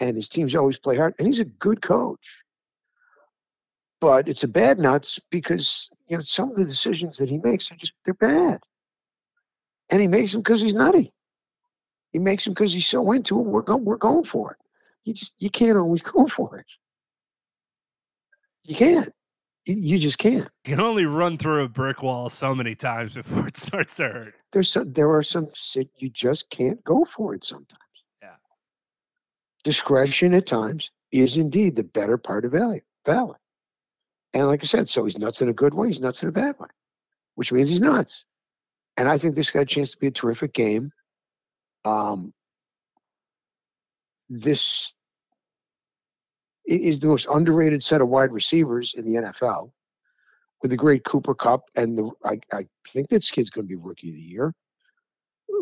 [0.00, 2.42] and his teams always play hard, and he's a good coach.
[4.00, 7.70] But it's a bad nuts because you know some of the decisions that he makes
[7.70, 8.60] are just they're bad,
[9.90, 11.12] and he makes them because he's nutty.
[12.12, 13.46] He makes them because he's so into it.
[13.46, 14.58] We're going, we're going for it.
[15.04, 16.66] You just you can't always go for it.
[18.64, 19.08] You can't.
[19.66, 20.48] You, you just can't.
[20.64, 24.04] You can only run through a brick wall so many times before it starts to
[24.04, 24.34] hurt.
[24.52, 25.48] There's some, there are some
[25.98, 27.83] you just can't go for it sometimes.
[29.64, 32.82] Discretion at times is indeed the better part of value.
[33.06, 33.38] Valid.
[34.32, 35.88] And like I said, so he's nuts in a good way.
[35.88, 36.68] He's nuts in a bad way,
[37.34, 38.24] which means he's nuts.
[38.96, 40.92] And I think this got a chance to be a terrific game.
[41.84, 42.32] Um,
[44.28, 44.94] this
[46.66, 49.70] is the most underrated set of wide receivers in the NFL
[50.62, 51.64] with the great Cooper Kupp.
[51.76, 54.54] And the, I, I think this kid's going to be rookie of the year,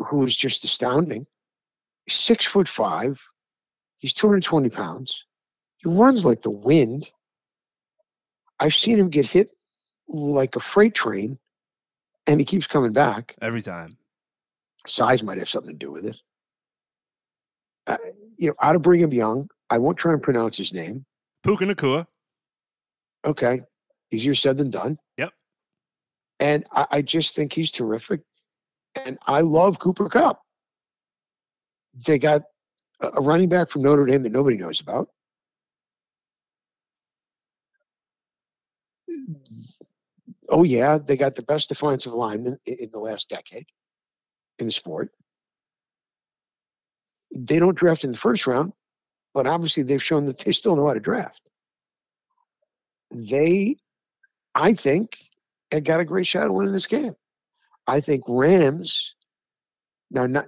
[0.06, 1.26] who is just astounding.
[2.08, 3.20] Six foot five.
[4.02, 5.26] He's 220 pounds.
[5.76, 7.08] He runs like the wind.
[8.58, 9.50] I've seen him get hit
[10.08, 11.38] like a freight train,
[12.26, 13.36] and he keeps coming back.
[13.40, 13.96] Every time.
[14.88, 16.16] Size might have something to do with it.
[17.86, 17.96] Uh,
[18.36, 21.06] you know, out of Brigham Young, I won't try and pronounce his name.
[21.44, 22.06] Puka Nacua.
[23.24, 23.60] Okay,
[24.10, 24.98] easier said than done.
[25.16, 25.30] Yep.
[26.40, 28.22] And I, I just think he's terrific,
[29.06, 30.40] and I love Cooper Kupp.
[32.04, 32.42] They got
[33.02, 35.08] a running back from Notre Dame that nobody knows about.
[40.48, 43.66] Oh yeah, they got the best defensive lineman in the last decade
[44.58, 45.10] in the sport.
[47.34, 48.72] They don't draft in the first round,
[49.34, 51.40] but obviously they've shown that they still know how to draft.
[53.10, 53.76] They,
[54.54, 55.16] I think,
[55.70, 57.14] have got a great shot at winning this game.
[57.86, 59.14] I think Rams.
[60.10, 60.46] Now, not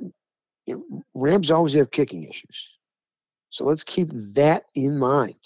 [0.66, 2.70] you know, Rams always have kicking issues,
[3.50, 5.36] so let's keep that in mind.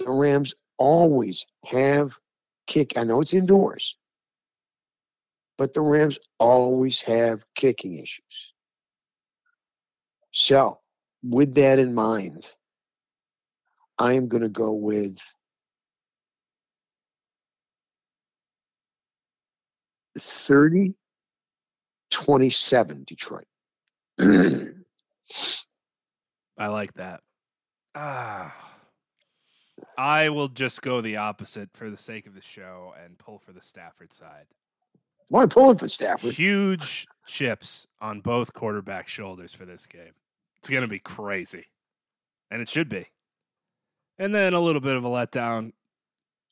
[0.00, 2.18] The Rams always have
[2.66, 2.96] kick.
[2.96, 3.96] I know it's indoors,
[5.56, 8.52] but the Rams always have kicking issues.
[10.32, 10.78] So,
[11.22, 12.52] with that in mind,
[13.98, 15.18] I am going to go with
[20.16, 20.94] thirty
[22.10, 23.46] twenty-seven Detroit.
[24.18, 24.72] I
[26.58, 27.20] like that.
[27.94, 28.54] Ah.
[29.96, 33.52] I will just go the opposite for the sake of the show and pull for
[33.52, 34.46] the Stafford side.
[35.28, 36.34] Why pulling for Stafford?
[36.34, 40.14] Huge chips on both quarterback shoulders for this game.
[40.58, 41.66] It's going to be crazy.
[42.50, 43.06] And it should be.
[44.18, 45.72] And then a little bit of a letdown.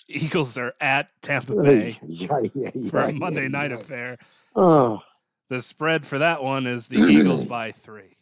[0.09, 4.19] Eagles are at Tampa Bay Yeah, yeah, yeah, for a Monday night affair.
[4.55, 5.03] Oh
[5.49, 8.17] The spread for that one is the Eagles by three.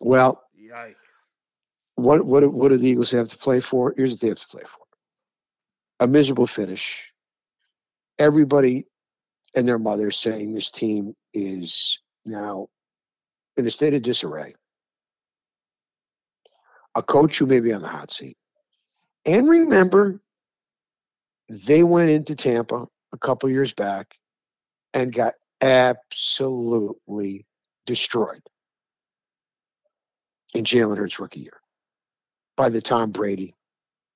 [0.00, 1.30] well, Yikes.
[1.96, 3.94] what what what do the Eagles have to play for?
[3.96, 4.84] Here's what they have to play for:
[6.00, 7.10] a miserable finish.
[8.18, 8.86] Everybody
[9.54, 12.68] and their mother saying this team is now
[13.56, 14.54] in a state of disarray.
[16.94, 18.36] A coach who may be on the hot seat.
[19.26, 20.20] And remember,
[21.48, 24.14] they went into Tampa a couple years back
[24.92, 25.34] and got
[25.64, 27.46] absolutely
[27.86, 28.42] destroyed
[30.54, 31.60] in Jalen Hurts' rookie year
[32.56, 33.54] by the Tom Brady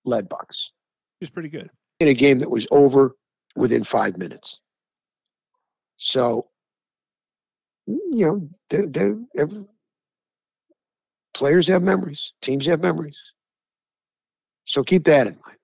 [0.04, 0.70] led Bucs
[1.20, 1.70] He's pretty good.
[2.00, 3.16] in a game that was over
[3.56, 4.60] within five minutes.
[5.96, 6.46] So,
[7.86, 9.64] you know, they they every,
[11.34, 13.18] players have memories, teams have memories.
[14.66, 15.58] So keep that in mind.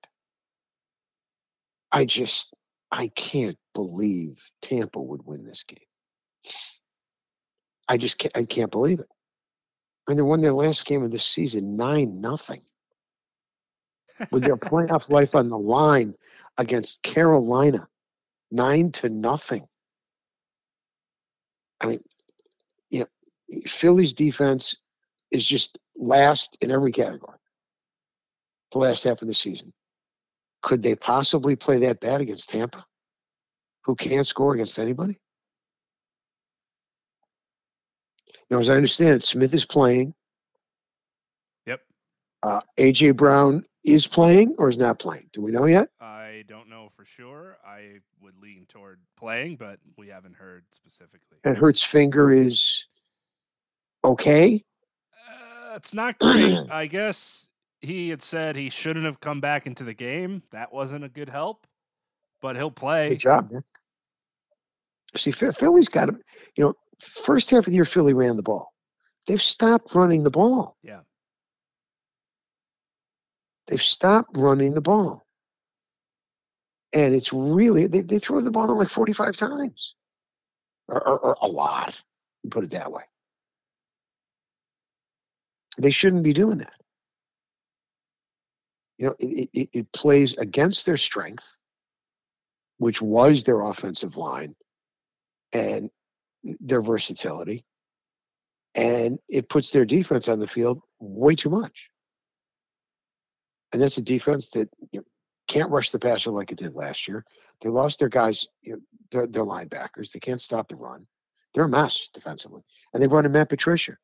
[1.91, 2.53] I just,
[2.91, 5.77] I can't believe Tampa would win this game.
[7.87, 9.09] I just can't, I can't believe it.
[10.07, 12.61] I mean, they won their last game of the season nine nothing,
[14.31, 16.15] with their playoff life on the line
[16.57, 17.87] against Carolina,
[18.49, 19.67] nine to nothing.
[21.81, 21.99] I mean,
[22.89, 24.77] you know, Philly's defense
[25.31, 27.37] is just last in every category.
[28.71, 29.73] The last half of the season,
[30.61, 32.85] could they possibly play that bad against Tampa,
[33.85, 35.19] who can't score against anybody?
[38.49, 40.13] Now, as I understand it, Smith is playing.
[41.65, 41.81] Yep.
[42.43, 45.29] Uh, AJ Brown is playing or is not playing.
[45.33, 45.89] Do we know yet?
[45.99, 47.57] I don't know for sure.
[47.65, 51.37] I would lean toward playing, but we haven't heard specifically.
[51.43, 52.85] And Hurt's finger is
[54.03, 54.63] okay.
[55.27, 56.57] Uh, it's not great.
[56.71, 57.47] I guess
[57.81, 60.43] he had said he shouldn't have come back into the game.
[60.51, 61.67] That wasn't a good help,
[62.41, 63.09] but he'll play.
[63.09, 63.63] Good job, Nick.
[65.17, 66.17] See, Philly's got to,
[66.55, 68.71] you know, first half of the year, Philly ran the ball.
[69.27, 70.77] They've stopped running the ball.
[70.83, 71.01] Yeah.
[73.67, 75.25] They've stopped running the ball.
[76.93, 79.95] And it's really, they, they throw the ball like 45 times
[80.87, 82.01] or, or, or a lot,
[82.49, 83.03] put it that way.
[85.77, 86.73] They shouldn't be doing that.
[88.97, 91.57] You know, it, it, it plays against their strength,
[92.77, 94.55] which was their offensive line,
[95.55, 95.89] and
[96.59, 97.63] their versatility,
[98.75, 101.89] and it puts their defense on the field way too much.
[103.71, 105.05] And that's a defense that you know,
[105.47, 107.25] can't rush the passer like it did last year.
[107.61, 108.79] They lost their guys, you know,
[109.11, 110.11] their, their linebackers.
[110.11, 111.07] They can't stop the run.
[111.53, 112.61] They're a mess defensively.
[112.93, 113.97] And they brought in Matt Patricia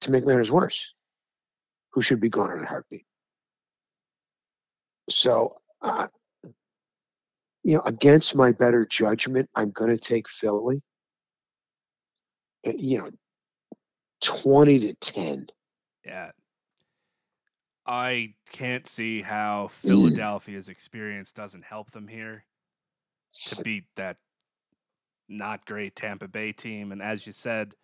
[0.00, 0.94] to make matters worse,
[1.92, 3.04] who should be gone in a heartbeat.
[5.10, 6.06] So, uh,
[7.64, 10.82] you know, against my better judgment, I'm going to take Philly.
[12.66, 13.10] Uh, you know,
[14.22, 15.46] 20 to 10.
[16.04, 16.30] Yeah.
[17.86, 22.44] I can't see how Philadelphia's experience doesn't help them here
[23.46, 24.18] to beat that
[25.28, 26.92] not great Tampa Bay team.
[26.92, 27.74] And as you said,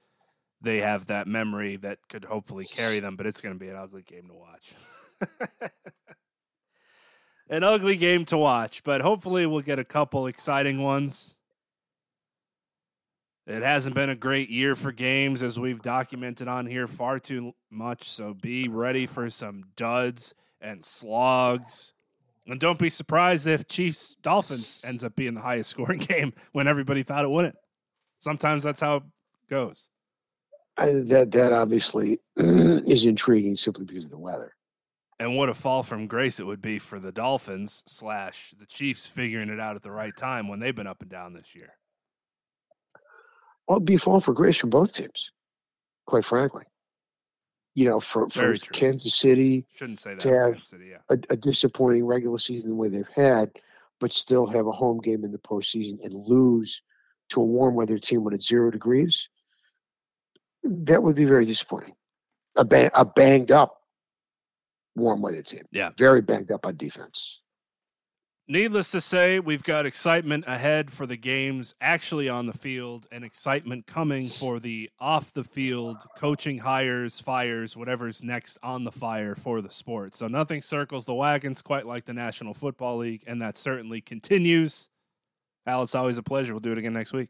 [0.60, 3.76] they have that memory that could hopefully carry them, but it's going to be an
[3.76, 4.74] ugly game to watch.
[7.48, 11.38] an ugly game to watch, but hopefully we'll get a couple exciting ones.
[13.46, 17.54] It hasn't been a great year for games as we've documented on here far too
[17.70, 18.04] much.
[18.04, 21.94] So be ready for some duds and slogs.
[22.46, 26.68] And don't be surprised if Chiefs Dolphins ends up being the highest scoring game when
[26.68, 27.56] everybody thought it wouldn't.
[28.18, 29.02] Sometimes that's how it
[29.48, 29.88] goes.
[30.76, 34.54] I, that that obviously is intriguing simply because of the weather.
[35.20, 39.06] And what a fall from grace it would be for the Dolphins slash the Chiefs
[39.06, 41.74] figuring it out at the right time when they've been up and down this year.
[43.66, 45.32] Well, it'd be a fall for grace from both teams,
[46.06, 46.64] quite frankly.
[47.74, 50.20] You know, for, for Kansas City, shouldn't say that.
[50.20, 50.98] To have City, yeah.
[51.10, 53.50] a, a disappointing regular season the way they've had,
[54.00, 56.82] but still have a home game in the postseason and lose
[57.30, 59.28] to a warm weather team when it's zero degrees,
[60.62, 61.94] that would be very disappointing.
[62.56, 63.77] A, bang, a banged up
[64.98, 65.64] warm weather team.
[65.70, 65.90] Yeah.
[65.98, 67.40] Very banged up on defense.
[68.50, 73.22] Needless to say, we've got excitement ahead for the games actually on the field and
[73.22, 79.34] excitement coming for the off the field coaching hires, fires, whatever's next on the fire
[79.34, 80.14] for the sport.
[80.14, 84.88] So nothing circles the wagons quite like the National Football League, and that certainly continues.
[85.66, 86.54] Al, it's always a pleasure.
[86.54, 87.28] We'll do it again next week.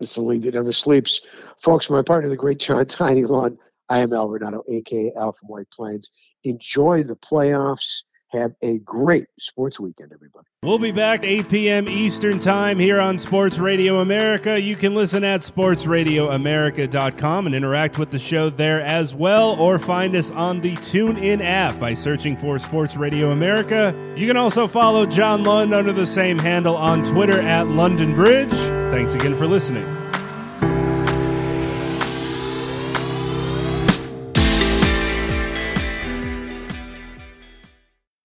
[0.00, 1.20] It's the league that never sleeps.
[1.58, 3.58] Folks, my partner, the great John Tiny Lund,
[3.92, 6.08] I am Al Renauto, aka Al from White Plains.
[6.44, 10.46] Enjoy the playoffs have a great sports weekend, everybody.
[10.62, 11.86] We'll be back 8 p.m.
[11.86, 14.58] Eastern Time here on Sports Radio America.
[14.58, 20.16] You can listen at sportsradioamerica.com and interact with the show there as well, or find
[20.16, 23.94] us on the TuneIn app by searching for Sports Radio America.
[24.16, 28.54] You can also follow John Lund under the same handle on Twitter at London Bridge.
[28.90, 30.01] Thanks again for listening.